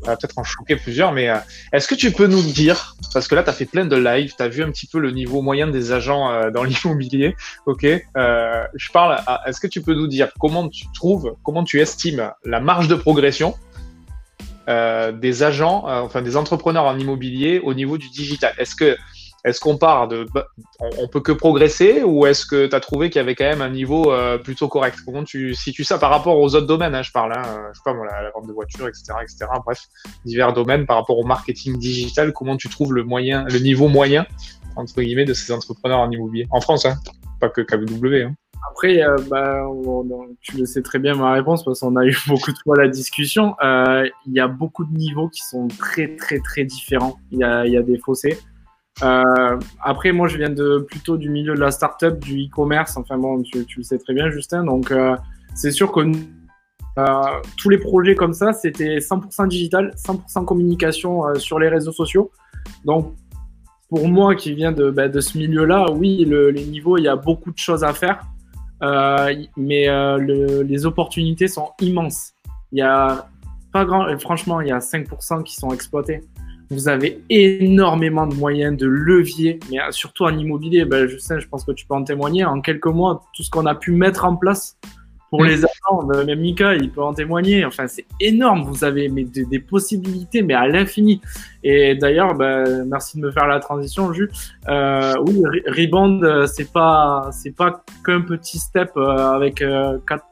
[0.03, 1.37] peut-être en choquer plusieurs, mais euh,
[1.73, 4.35] est-ce que tu peux nous dire, parce que là, tu as fait plein de lives,
[4.37, 7.85] tu as vu un petit peu le niveau moyen des agents euh, dans l'immobilier, ok
[7.85, 12.31] euh, Je parle, est-ce que tu peux nous dire comment tu trouves, comment tu estimes
[12.45, 13.55] la marge de progression
[14.67, 18.55] des agents, enfin des entrepreneurs en immobilier au niveau du digital?
[18.57, 18.97] Est-ce que
[19.45, 20.27] est-ce qu'on part de.
[20.33, 20.47] Bah,
[20.99, 23.61] on, peut que progresser ou est-ce que tu as trouvé qu'il y avait quand même
[23.61, 24.99] un niveau euh, plutôt correct?
[25.05, 27.83] Comment tu situes ça par rapport aux autres domaines hein, Je parle, hein, je sais
[27.85, 29.47] pas la, vente de voitures, etc., etc.
[29.65, 29.81] Bref,
[30.25, 32.33] divers domaines par rapport au marketing digital.
[32.33, 34.27] Comment tu trouves le moyen, le niveau moyen
[34.77, 36.47] entre guillemets de ces entrepreneurs en immobilier?
[36.51, 36.97] En France, hein,
[37.39, 38.27] pas que KW.
[38.27, 38.35] Hein.
[38.71, 39.63] Après, euh, bah,
[40.41, 42.89] tu le sais très bien ma réponse parce qu'on a eu beaucoup de fois la
[42.89, 43.57] discussion.
[43.63, 47.19] Euh, il y a beaucoup de niveaux qui sont très très très différents.
[47.31, 48.39] Il y a, y a des fossés.
[49.03, 52.97] Euh, après, moi, je viens de plutôt du milieu de la startup, du e-commerce.
[52.97, 54.65] Enfin bon, tu, le sais très bien, Justin.
[54.65, 55.17] Donc, euh,
[55.55, 56.01] c'est sûr que
[56.99, 57.03] euh,
[57.57, 62.31] tous les projets comme ça, c'était 100% digital, 100% communication sur les réseaux sociaux.
[62.85, 63.15] Donc,
[63.89, 67.09] pour moi qui viens de, bah, de ce milieu-là, oui, le, les niveaux, il y
[67.09, 68.25] a beaucoup de choses à faire,
[69.57, 72.33] mais le, les opportunités sont immenses.
[72.71, 73.29] Il y a
[73.73, 76.21] pas grand, franchement, il y a 5% qui sont exploités.
[76.71, 81.41] Vous avez énormément de moyens, de leviers, mais euh, surtout en immobilier, ben, je sais,
[81.41, 82.45] je pense que tu peux en témoigner.
[82.45, 84.79] En quelques mois, tout ce qu'on a pu mettre en place
[85.35, 85.47] pour mm.
[85.47, 87.65] les agents, ben, même Mika, il peut en témoigner.
[87.65, 88.63] Enfin, c'est énorme.
[88.63, 91.21] Vous avez mais, des, possibilités, mais à l'infini.
[91.65, 94.31] Et d'ailleurs, ben, merci de me faire la transition, Jules.
[94.69, 99.65] Euh, oui, Rebound, euh, c'est pas, c'est pas qu'un petit step euh, avec
[100.07, 100.27] quatre,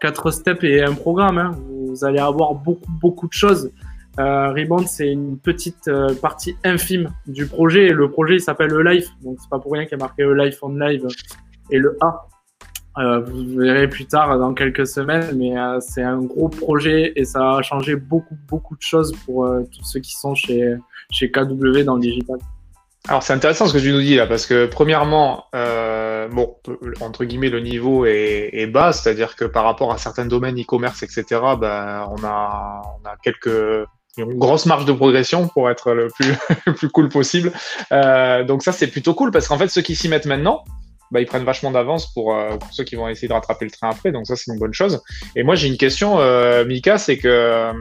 [0.00, 1.38] quatre steps et un programme.
[1.38, 1.52] Hein.
[1.68, 3.70] Vous allez avoir beaucoup, beaucoup de choses.
[4.18, 7.86] Euh, Rebound, c'est une petite euh, partie infime du projet.
[7.86, 9.08] Et le projet, s'appelle le Life.
[9.22, 11.06] Donc, c'est pas pour rien qu'il y a marqué le Life on Live
[11.70, 12.26] et le A.
[12.98, 17.24] Euh, vous verrez plus tard dans quelques semaines, mais euh, c'est un gros projet et
[17.24, 20.76] ça a changé beaucoup, beaucoup de choses pour euh, tous ceux qui sont chez,
[21.10, 22.36] chez KW dans le digital.
[23.08, 26.54] Alors c'est intéressant ce que tu nous dis là, parce que premièrement, bon,
[27.00, 31.02] entre guillemets, le niveau est, est bas, c'est-à-dire que par rapport à certains domaines e-commerce,
[31.02, 31.24] etc.,
[31.58, 36.34] ben, on a, on a quelques une grosse marge de progression pour être le plus,
[36.66, 37.52] le plus cool possible.
[37.92, 40.64] Euh, donc ça, c'est plutôt cool parce qu'en fait, ceux qui s'y mettent maintenant,
[41.12, 43.70] bah, ils prennent vachement d'avance pour, euh, pour, ceux qui vont essayer de rattraper le
[43.70, 44.12] train après.
[44.12, 45.02] Donc ça, c'est une bonne chose.
[45.36, 47.72] Et moi, j'ai une question, euh, Mika, c'est que euh,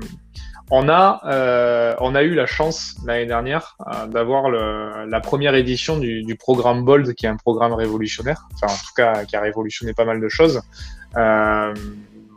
[0.70, 6.24] on a, euh, on a eu la chance l'année dernière d'avoir la première édition du,
[6.24, 9.94] du, programme Bold, qui est un programme révolutionnaire, enfin en tout cas qui a révolutionné
[9.94, 10.62] pas mal de choses.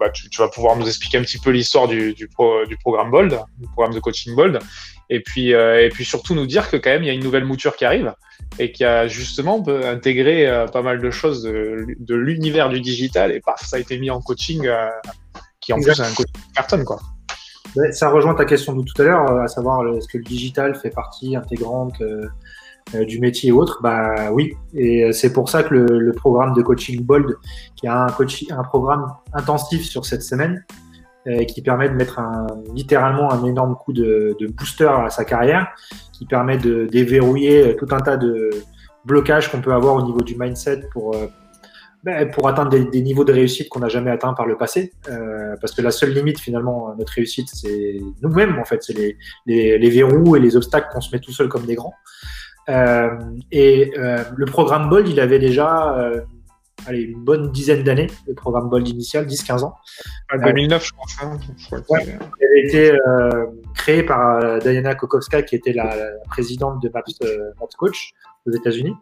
[0.01, 3.11] Bah, tu, vas pouvoir nous expliquer un petit peu l'histoire du, du, pro, du, programme
[3.11, 4.59] Bold, du programme de coaching Bold,
[5.11, 7.23] et puis, euh, et puis surtout nous dire que quand même il y a une
[7.23, 8.15] nouvelle mouture qui arrive
[8.59, 13.41] et qui a justement intégré euh, pas mal de choses de, l'univers du digital et
[13.41, 14.89] paf, ça a été mis en coaching euh,
[15.61, 16.85] qui en plus est un coaching carton.
[17.93, 20.91] Ça rejoint ta question de tout à l'heure, à savoir est-ce que le digital fait
[20.91, 22.01] partie intégrante
[22.93, 24.55] du métier et autres, bah oui.
[24.75, 27.37] Et euh, c'est pour ça que le, le, programme de coaching Bold,
[27.77, 30.65] qui a un, un programme intensif sur cette semaine,
[31.27, 35.25] euh, qui permet de mettre un, littéralement un énorme coup de, de, booster à sa
[35.25, 35.69] carrière,
[36.13, 38.51] qui permet de déverrouiller tout un tas de
[39.05, 41.17] blocages qu'on peut avoir au niveau du mindset pour
[42.05, 44.93] ben, pour atteindre des, des, niveaux de réussite qu'on n'a jamais atteints par le passé.
[45.09, 48.83] Euh, parce que la seule limite, finalement, à notre réussite, c'est nous-mêmes, en fait.
[48.83, 49.17] C'est les,
[49.47, 51.95] les, les, verrous et les obstacles qu'on se met tout seul comme des grands.
[52.69, 53.11] Euh,
[53.53, 56.21] et euh, le programme Bold, il avait déjà euh,
[56.87, 59.75] allez, une bonne dizaine d'années, le programme Bold initial, 10-15 ans.
[60.33, 61.17] En 2009, je pense.
[61.23, 61.39] Hein,
[61.89, 62.07] ouais,
[62.41, 67.03] il avait été euh, créé par Diana Kokowska, qui était la, la présidente de Maps,
[67.23, 68.13] euh, Maps Coach
[68.47, 68.95] aux États-Unis,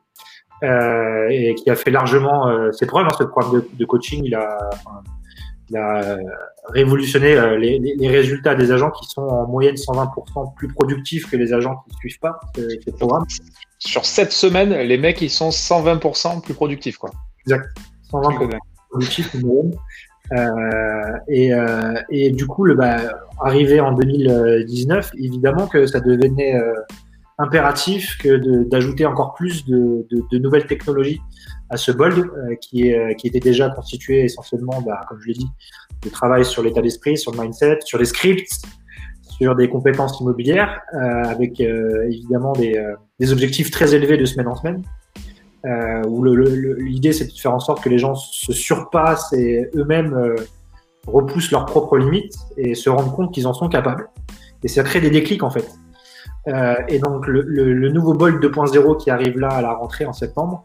[0.63, 3.07] euh, et qui a fait largement ses preuves.
[3.07, 5.03] Hein, ce programme de, de, coaching, il a, enfin,
[5.73, 6.19] il a
[6.69, 11.53] révolutionné les, les, résultats des agents qui sont en moyenne 120% plus productifs que les
[11.53, 13.25] agents qui ne suivent pas ce, programme.
[13.79, 16.99] Sur cette semaine, les mecs, ils sont 120% plus productifs.
[16.99, 17.11] Quoi.
[17.47, 17.67] Exact.
[18.13, 18.59] 120% plus
[18.91, 19.37] productifs
[20.33, 22.99] euh, et, euh, et, du coup, le, bah,
[23.41, 26.75] arrivé en 2019, évidemment que ça devenait euh,
[27.43, 31.21] impératif que d'ajouter encore plus de, nouvelles technologies
[31.71, 35.35] à ce bold euh, qui, est, qui était déjà constitué essentiellement, bah, comme je l'ai
[35.35, 35.49] dit,
[36.03, 38.63] de travail sur l'état d'esprit, sur le mindset, sur les scripts,
[39.23, 42.79] sur des compétences immobilières, euh, avec évidemment des,
[43.19, 44.83] des, objectifs très élevés de semaine en semaine.
[45.65, 50.13] Euh, où l'idée c'est de faire en sorte que les gens se surpassent et eux-mêmes
[50.13, 50.35] euh,
[51.07, 54.09] repoussent leurs propres limites et se rendent compte qu'ils en sont capables.
[54.65, 55.71] Et ça crée des déclics en fait.
[56.49, 60.13] Euh, et donc le, le, nouveau Bolt 2.0 qui arrive là à la rentrée en
[60.13, 60.65] septembre,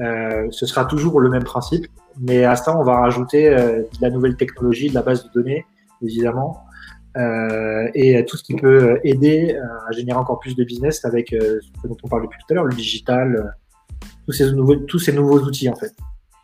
[0.00, 1.86] euh, ce sera toujours le même principe,
[2.18, 5.30] mais à ça on va rajouter euh, de la nouvelle technologie, de la base de
[5.32, 5.66] données
[6.02, 6.64] évidemment,
[7.94, 11.96] et tout ce qui peut aider à générer encore plus de business avec ce dont
[12.04, 13.56] on parle depuis tout à l'heure, le digital
[14.24, 15.92] tous ces nouveaux, tous ces nouveaux outils en fait.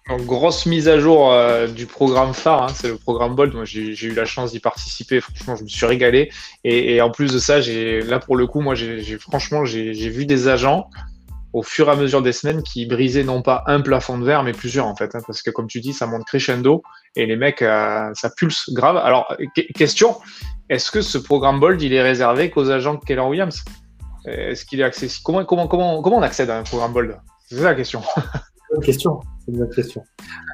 [0.09, 3.55] Donc, grosse mise à jour euh, du programme phare, hein, c'est le programme Bolt.
[3.55, 5.21] Moi, j'ai eu la chance d'y participer.
[5.21, 6.31] Franchement, je me suis régalé.
[6.63, 10.27] Et, et en plus de ça, là pour le coup, moi, j'ai franchement, j'ai vu
[10.27, 10.91] des agents
[11.55, 14.43] au fur et à mesure des semaines qui brisaient non pas un plafond de verre,
[14.43, 16.83] mais plusieurs en fait, hein, parce que comme tu dis, ça monte crescendo
[17.15, 18.97] et les mecs, euh, ça pulse grave.
[18.97, 19.35] Alors,
[19.75, 20.17] question,
[20.69, 23.65] est-ce que ce programme Bolt, il est réservé qu'aux agents Keller Williams?
[24.27, 27.63] Est-ce qu'il est accessible comment, comment, comment, comment on accède à un programme Bolt c'est
[27.63, 28.03] la question.
[28.71, 29.21] Bonne question.
[29.41, 30.03] C'est une bonne question.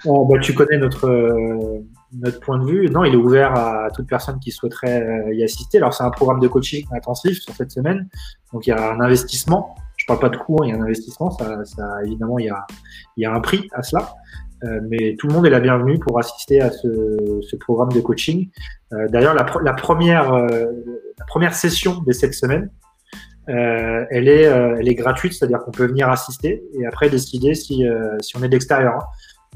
[0.04, 1.80] bah, tu connais notre, euh,
[2.12, 2.90] notre point de vue.
[2.90, 5.78] Non, il est ouvert à toute personne qui souhaiterait euh, y assister.
[5.78, 8.08] Alors, c'est un programme de coaching intensif sur cette semaine.
[8.52, 9.74] Donc, il y a un investissement.
[9.96, 11.30] Je parle pas de cours, il y a un investissement.
[11.30, 12.66] Ça, ça évidemment, il y, a,
[13.16, 14.14] il y a un prix à cela.
[14.64, 18.00] Euh, mais tout le monde est la bienvenue pour assister à ce, ce programme de
[18.00, 18.50] coaching.
[19.08, 22.70] D'ailleurs, la, la, première, la première session de cette semaine,
[23.50, 27.54] euh, elle, est, euh, elle est gratuite, c'est-à-dire qu'on peut venir assister et après décider
[27.54, 28.94] si, euh, si on est d'extérieur.
[28.94, 29.06] Hein.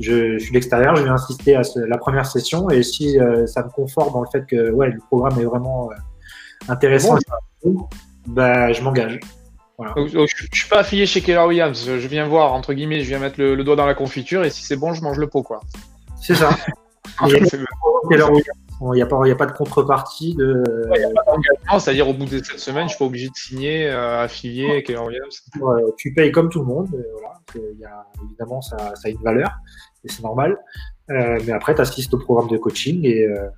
[0.01, 3.71] Je, je, suis d'extérieur, je viens assister à la première session et si ça me
[3.71, 5.91] conforte dans le fait que ouais, le programme est vraiment
[6.69, 7.17] intéressant,
[8.27, 9.21] bah, je m'engage.
[9.79, 9.95] Voilà.
[9.97, 13.21] je, ne suis pas affilié chez Keller Williams, je viens voir, entre guillemets, je viens
[13.21, 15.45] mettre le, doigt dans la confiture et si c'est bon, je mange le pot.
[15.45, 15.61] quoi.
[16.21, 16.51] C'est ça.
[17.21, 20.35] Keller Williams il n'y a, a, pas de contrepartie.
[20.35, 20.63] De...
[21.79, 24.93] c'est-à-dire au bout de cette semaine, je suis pas obligé de signer, euh, affilié avec
[25.97, 26.89] tu payes comme tout le monde.
[26.91, 27.35] Voilà.
[27.79, 29.51] Y a, évidemment, ça, ça, a une valeur
[30.05, 30.59] et c'est normal.
[31.11, 33.49] Euh, mais après, tu assistes au programme de coaching et, euh,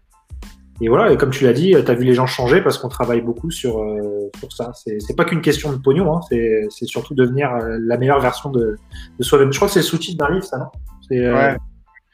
[0.80, 1.12] et voilà.
[1.12, 3.50] Et comme tu l'as dit, tu as vu les gens changer parce qu'on travaille beaucoup
[3.50, 4.72] sur, euh, sur ça.
[4.74, 8.76] C'est pas qu'une question de pognon, hein, c'est surtout devenir la meilleure version de,
[9.18, 9.52] de soi-même.
[9.52, 10.66] Je crois que c'est le sous-titre d'un livre, ça, non?
[11.10, 11.56] Ouais,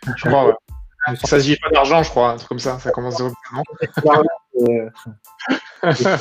[0.16, 0.56] je crois,
[1.08, 1.16] ouais.
[1.16, 2.78] Ça s'agit pas d'argent, je crois, un truc comme ça.
[2.78, 3.62] Ça commence directement.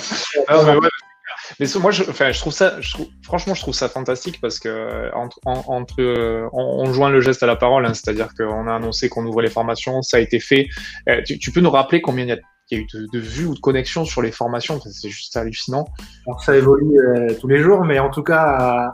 [1.59, 4.59] mais, moi, je, enfin, je trouve ça, je trouve, franchement, je trouve ça fantastique parce
[4.59, 8.75] que entre, entre euh, on, joint le geste à la parole, hein, c'est-à-dire qu'on a
[8.75, 10.67] annoncé qu'on ouvrait les formations, ça a été fait.
[11.09, 12.37] Euh, tu, tu, peux nous rappeler combien il y a
[12.71, 14.79] il y a eu de, vues ou de connexions sur les formations.
[14.79, 15.87] C'est juste hallucinant.
[16.25, 18.91] Alors ça évolue euh, tous les jours, mais en tout cas,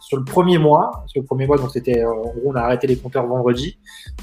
[0.00, 2.12] sur le premier mois, sur le premier mois, donc c'était, euh,
[2.44, 3.78] on a arrêté les compteurs vendredi,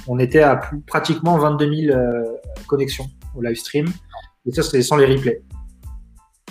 [0.08, 2.24] on était à plus, pratiquement 22 000 euh,
[2.68, 3.88] connexions au live stream.
[4.46, 5.42] Et ça, c'est sans les replays.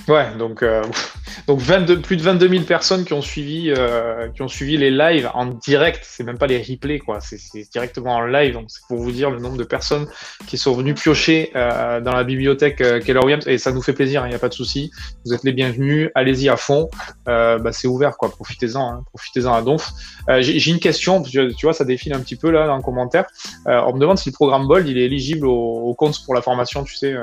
[0.07, 0.83] Ouais, donc, euh,
[1.47, 4.91] donc 22, plus de 22 000 personnes qui ont suivi, euh, qui ont suivi les
[4.91, 6.05] lives en direct.
[6.07, 7.21] C'est même pas les replays, quoi.
[7.21, 7.39] C'est
[7.73, 8.55] directement en live.
[8.55, 10.07] Donc, c'est pour vous dire le nombre de personnes
[10.47, 13.47] qui sont venues piocher euh, dans la bibliothèque euh, Keller Williams.
[13.47, 14.91] Et ça nous fait plaisir, il hein, n'y a pas de souci.
[15.25, 16.11] Vous êtes les bienvenus.
[16.15, 16.91] Allez-y à fond.
[17.29, 18.31] Euh, bah, c'est ouvert, quoi.
[18.31, 18.81] Profitez-en.
[18.81, 19.05] Hein.
[19.07, 19.91] Profitez-en à donf.
[20.29, 21.23] Euh, J'ai une question.
[21.23, 23.25] Tu vois, ça défile un petit peu là dans le commentaire.
[23.67, 26.43] on me demande si le programme Bold il est éligible au, au compte pour la
[26.43, 27.15] formation, tu sais,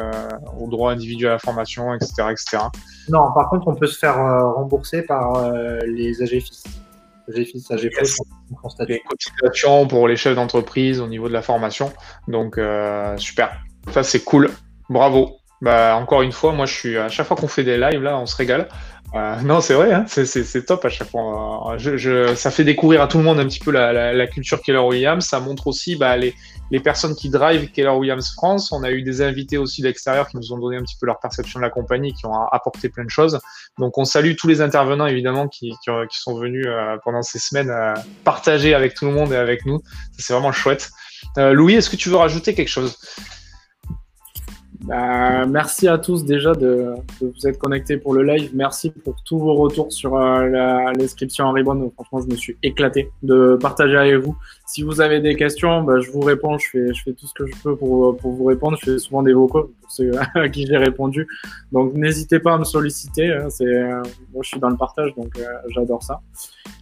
[0.60, 2.71] au droit individuel à la formation, etc., etc.
[3.10, 6.64] Non, par contre, on peut se faire euh, rembourser par euh, les AGFIS.
[7.28, 8.18] AGFIS, AGFIS,
[8.88, 11.92] Les cotisations pour les chefs d'entreprise au niveau de la formation.
[12.28, 13.62] Donc, euh, super.
[13.92, 14.50] Ça, c'est cool.
[14.90, 15.38] Bravo.
[15.62, 18.18] Bah, encore une fois, moi, je suis à chaque fois qu'on fait des lives, là,
[18.18, 18.68] on se régale.
[19.14, 21.76] Euh, non, c'est vrai, hein, c'est top à chaque fois.
[21.78, 24.28] Je, je, ça fait découvrir à tout le monde un petit peu la, la, la
[24.28, 25.26] culture Keller Williams.
[25.26, 26.34] Ça montre aussi bah, les,
[26.72, 28.72] les, personnes qui drive Keller Williams France.
[28.72, 31.20] On a eu des invités aussi d'extérieur qui nous ont donné un petit peu leur
[31.20, 33.38] perception de la compagnie, qui ont apporté plein de choses.
[33.78, 37.40] Donc on salue tous les intervenants évidemment qui, qui, qui sont venus euh, pendant ces
[37.40, 37.94] semaines euh,
[38.24, 39.82] partager avec tout le monde et avec nous.
[40.18, 40.90] C'est vraiment chouette.
[41.38, 42.98] Euh, Louis, est-ce que tu veux rajouter quelque chose?
[44.84, 48.50] Bah, merci à tous déjà de, vous être connectés pour le live.
[48.54, 50.48] Merci pour tous vos retours sur euh,
[50.98, 51.92] l'inscription en Ribbon.
[51.94, 54.36] Franchement, je me suis éclaté de partager avec vous
[54.72, 56.58] si vous avez des questions, bah, je vous réponds.
[56.58, 58.78] Je fais, tout ce que je peux pour, pour vous répondre.
[58.80, 61.28] Je fais souvent des vocaux pour ceux à qui j'ai répondu.
[61.74, 63.34] Donc, n'hésitez pas à me solliciter.
[63.34, 63.50] Hein.
[63.62, 64.02] Euh,
[64.34, 65.46] moi, je suis dans le partage, donc euh,
[65.76, 66.22] j'adore ça.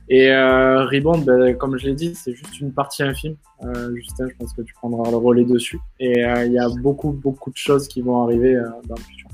[0.07, 3.37] Et euh, Rebound, bah, comme je l'ai dit, c'est juste une partie infime.
[3.63, 5.79] Euh, Justin, je pense que tu prendras le relais dessus.
[5.99, 8.55] Et euh, il y a beaucoup, beaucoup de choses qui vont arriver
[8.87, 9.29] dans le futur.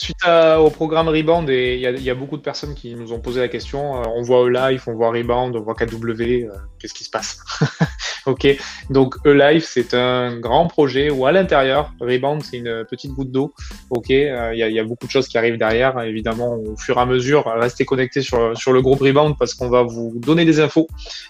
[0.00, 3.48] Suite au programme Rebound, il y, a beaucoup de personnes qui nous ont posé la
[3.48, 3.96] question.
[3.96, 7.40] Euh, on voit E-Live, on voit Rebound, on voit KW, euh, qu'est-ce qui se passe
[8.26, 8.46] Ok,
[8.90, 13.52] donc E-Live, c'est un grand projet où à l'intérieur, Rebound, c'est une petite goutte d'eau.
[13.90, 16.00] Ok, euh, il y, a beaucoup de choses qui arrivent derrière.
[16.02, 19.68] Évidemment, au fur et à mesure, restez connectés sur, sur le groupe Rebound parce qu'on
[19.68, 20.86] va vous donner des infos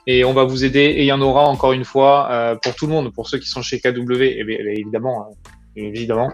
[0.07, 0.81] et on va vous aider.
[0.81, 3.49] Et il y en aura encore une fois pour tout le monde, pour ceux qui
[3.49, 4.45] sont chez KW, et
[4.79, 5.31] évidemment
[5.87, 6.33] évidemment,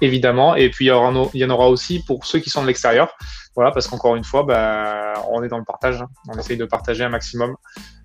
[0.00, 0.54] évidemment.
[0.56, 3.16] Et puis il y, en aura aussi pour ceux qui sont de l'extérieur.
[3.54, 6.02] Voilà, parce qu'encore une fois, bah, on est dans le partage.
[6.02, 6.08] Hein.
[6.28, 7.56] On essaye de partager un maximum.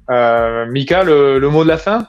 [0.10, 2.08] Euh, Mika, le, mot de la fin?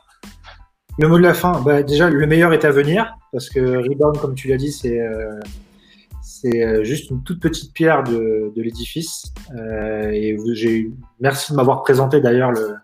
[0.98, 4.18] Le mot de la fin, bah, déjà, le meilleur est à venir, parce que Rebound,
[4.18, 5.40] comme tu l'as dit, c'est euh,
[6.54, 9.32] euh, juste une toute petite pierre de, l'édifice.
[10.12, 12.74] et j'ai merci de m'avoir présenté d'ailleurs le,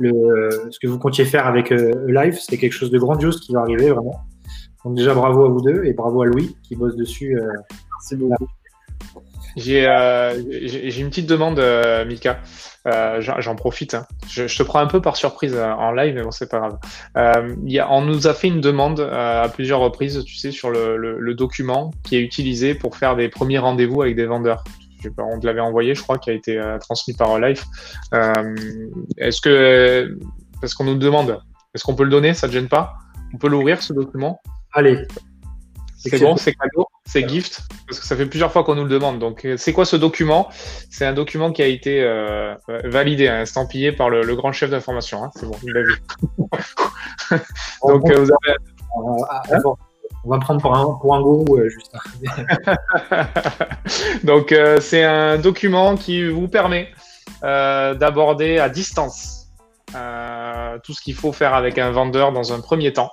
[0.00, 2.38] le, ce que vous comptiez faire avec Live.
[2.40, 4.20] C'est quelque chose de grandiose qui va arriver vraiment.
[4.84, 7.38] Donc déjà bravo à vous deux et bravo à Louis qui bosse dessus.
[7.38, 7.46] Euh,
[7.92, 8.48] Merci beaucoup.
[9.58, 12.40] Euh, j'ai une petite demande, euh, Mika.
[13.20, 13.94] J'en profite.
[13.94, 14.06] Hein.
[14.28, 17.56] Je, te prends un peu par surprise en live, mais bon, c'est pas grave.
[17.64, 20.96] Y a, on nous a fait une demande à plusieurs reprises, tu sais, sur le,
[20.96, 24.64] le, document qui est utilisé pour faire des premiers rendez-vous avec des vendeurs.
[25.18, 27.62] On te l'avait envoyé, je crois, qui a été transmis par Live.
[29.18, 30.18] est-ce que,
[30.60, 31.40] parce qu'on nous demande,
[31.74, 32.34] est-ce qu'on peut le donner?
[32.34, 32.94] Ça te gêne pas?
[33.34, 34.40] On peut l'ouvrir ce document?
[34.72, 35.06] Allez.
[36.10, 38.88] C'est bon, c'est cadeau, c'est gift, parce que ça fait plusieurs fois qu'on nous le
[38.88, 39.20] demande.
[39.20, 40.48] Donc, euh, c'est quoi ce document?
[40.90, 42.54] C'est un document qui a été euh,
[42.84, 45.22] validé, hein, estampillé par le, grand chef d'information.
[45.22, 45.30] Hein.
[45.36, 45.94] C'est bon, il l'a vu.
[47.86, 48.56] Donc, euh, vous avez...
[50.24, 51.92] on va prendre pour un, pour un gourou, juste.
[54.24, 56.88] Donc, c'est un document qui vous permet
[57.42, 59.41] d'aborder à distance
[60.82, 63.12] tout ce qu'il faut faire avec un vendeur dans un premier temps.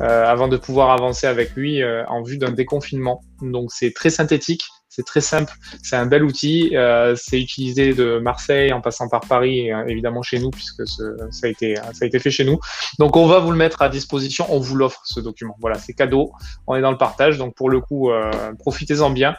[0.00, 3.20] Euh, avant de pouvoir avancer avec lui euh, en vue d'un déconfinement.
[3.42, 4.64] Donc c'est très synthétique,
[4.94, 6.76] c'est très simple, c'est un bel outil.
[6.76, 11.04] Euh, c'est utilisé de Marseille en passant par Paris et évidemment chez nous puisque ça,
[11.44, 12.58] a été, ça a été fait chez nous.
[12.98, 15.56] Donc on va vous le mettre à disposition, on vous l'offre ce document.
[15.60, 16.32] Voilà, c'est cadeau,
[16.66, 17.38] on est dans le partage.
[17.38, 18.10] Donc pour le coup,
[18.58, 19.34] profitez-en bien.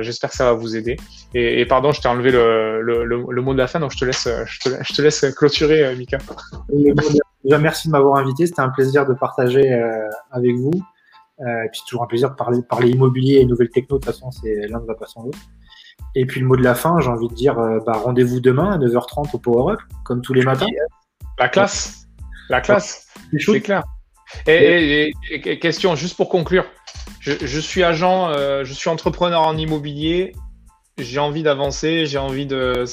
[0.00, 0.96] J'espère que ça va vous aider.
[1.34, 4.28] Et, pardon, je t'ai enlevé le, le, mot de la fin, donc je te laisse,
[4.28, 6.18] je te, laisse clôturer, Mika.
[7.44, 8.46] Merci de m'avoir invité.
[8.46, 10.72] C'était un plaisir de partager euh, avec vous.
[11.40, 13.98] Euh, et puis, toujours un plaisir de parler, parler immobilier et nouvelles techno.
[13.98, 15.38] De toute façon, c'est l'un ne va pas sans l'autre.
[16.14, 18.72] Et puis, le mot de la fin, j'ai envie de dire euh, bah, rendez-vous demain
[18.72, 20.66] à 9h30 au Power Up, comme tous les matins.
[21.38, 22.06] La classe.
[22.48, 23.08] La classe.
[23.38, 23.84] C'est clair.
[24.46, 25.12] Et,
[25.60, 26.64] question, juste pour conclure,
[27.20, 28.32] je, je suis agent,
[28.64, 30.32] je suis entrepreneur en immobilier
[30.98, 32.84] j'ai envie d'avancer, j'ai envie de.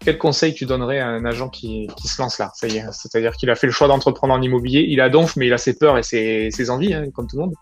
[0.00, 2.50] Quel conseil tu donnerais à un agent qui, qui se lance là?
[2.54, 5.36] Ça y est, c'est-à-dire qu'il a fait le choix d'entreprendre en immobilier, il a donf,
[5.36, 7.54] mais il a ses peurs et ses, ses envies, hein, comme tout le monde.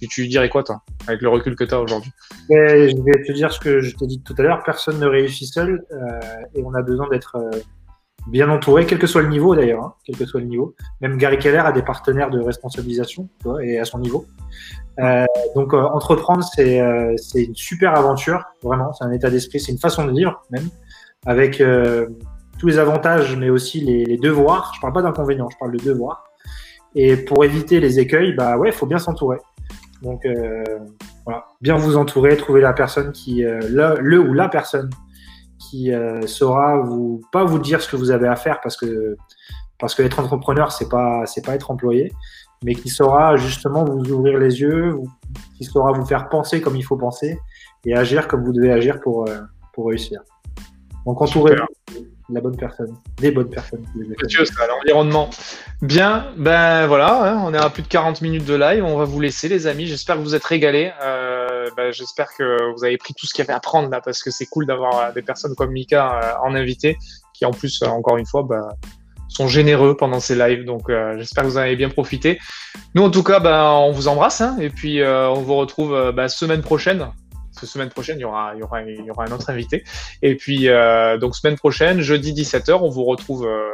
[0.00, 2.10] Tu, tu dirais quoi toi, avec le recul que tu as aujourd'hui
[2.50, 4.62] Je vais te dire ce que je t'ai dit tout à l'heure.
[4.64, 6.20] Personne ne réussit seul euh,
[6.56, 7.60] et on a besoin d'être euh,
[8.26, 10.74] bien entouré, quel que soit le niveau d'ailleurs, hein, quel que soit le niveau.
[11.00, 14.26] Même Gary Keller a des partenaires de responsabilisation, tu et à son niveau.
[15.00, 15.24] Euh,
[15.54, 18.92] donc euh, entreprendre, c'est euh, c'est une super aventure, vraiment.
[18.92, 20.68] C'est un état d'esprit, c'est une façon de vivre même,
[21.26, 21.62] avec
[22.58, 24.72] tous les avantages, mais aussi les, devoirs.
[24.76, 26.24] Je parle pas d'inconvénients, je parle de devoirs.
[26.94, 29.38] Et pour éviter les écueils, bah ouais, faut bien s'entourer.
[30.02, 30.26] Donc
[31.24, 34.90] voilà, bien vous entourer, trouver la personne qui, le, ou la personne
[35.58, 35.90] qui
[36.26, 36.84] saura
[37.30, 39.16] pas vous dire ce que vous avez à faire parce que
[39.78, 42.12] parce être entrepreneur c'est pas c'est pas être employé,
[42.62, 44.98] mais qui saura justement vous ouvrir les yeux,
[45.56, 47.38] qui saura vous faire penser comme il faut penser
[47.84, 49.40] et agir comme vous devez agir pour euh,
[49.72, 50.20] pour réussir.
[51.06, 51.56] Donc entourez
[52.28, 53.84] la bonne personne, des bonnes personnes.
[53.94, 55.28] Monsieur, l'environnement.
[55.82, 58.84] Bien, ben voilà, hein, on est à plus de 40 minutes de live.
[58.84, 59.86] On va vous laisser, les amis.
[59.86, 60.92] J'espère que vous êtes régalés.
[61.02, 64.00] Euh, ben, J'espère que vous avez pris tout ce qu'il y avait à prendre là,
[64.00, 66.96] parce que c'est cool d'avoir euh, des personnes comme Mika euh, en invité,
[67.34, 68.68] qui en plus, encore une fois, ben,
[69.32, 70.64] sont généreux pendant ces lives.
[70.64, 72.38] Donc, j'espère que vous en avez bien profité.
[72.94, 76.28] Nous, en tout cas, ben, on vous embrasse, hein, et puis on vous retrouve ben,
[76.28, 77.08] semaine prochaine
[77.66, 79.84] semaine prochaine, il y aura, il y aura, il y aura un autre invité.
[80.22, 83.68] Et puis, euh, donc, semaine prochaine, jeudi 17h, on vous retrouve euh,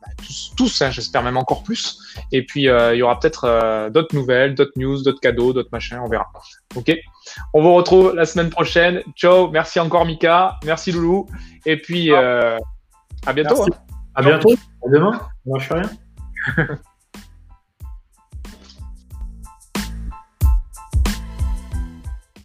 [0.00, 1.98] bah, tous, tous hein, j'espère même encore plus.
[2.30, 5.98] Et puis, euh, il y aura peut-être d'autres nouvelles, d'autres news, d'autres cadeaux, d'autres machins,
[6.02, 6.30] on verra.
[6.74, 6.92] Ok?
[7.54, 9.02] On vous retrouve la semaine prochaine.
[9.16, 11.26] Ciao, merci encore Mika, merci Loulou.
[11.66, 13.62] Et puis, à bientôt.
[13.62, 14.01] Hein.
[14.14, 14.54] À bientôt,
[14.84, 15.20] à demain.
[15.58, 15.90] Je fais rien.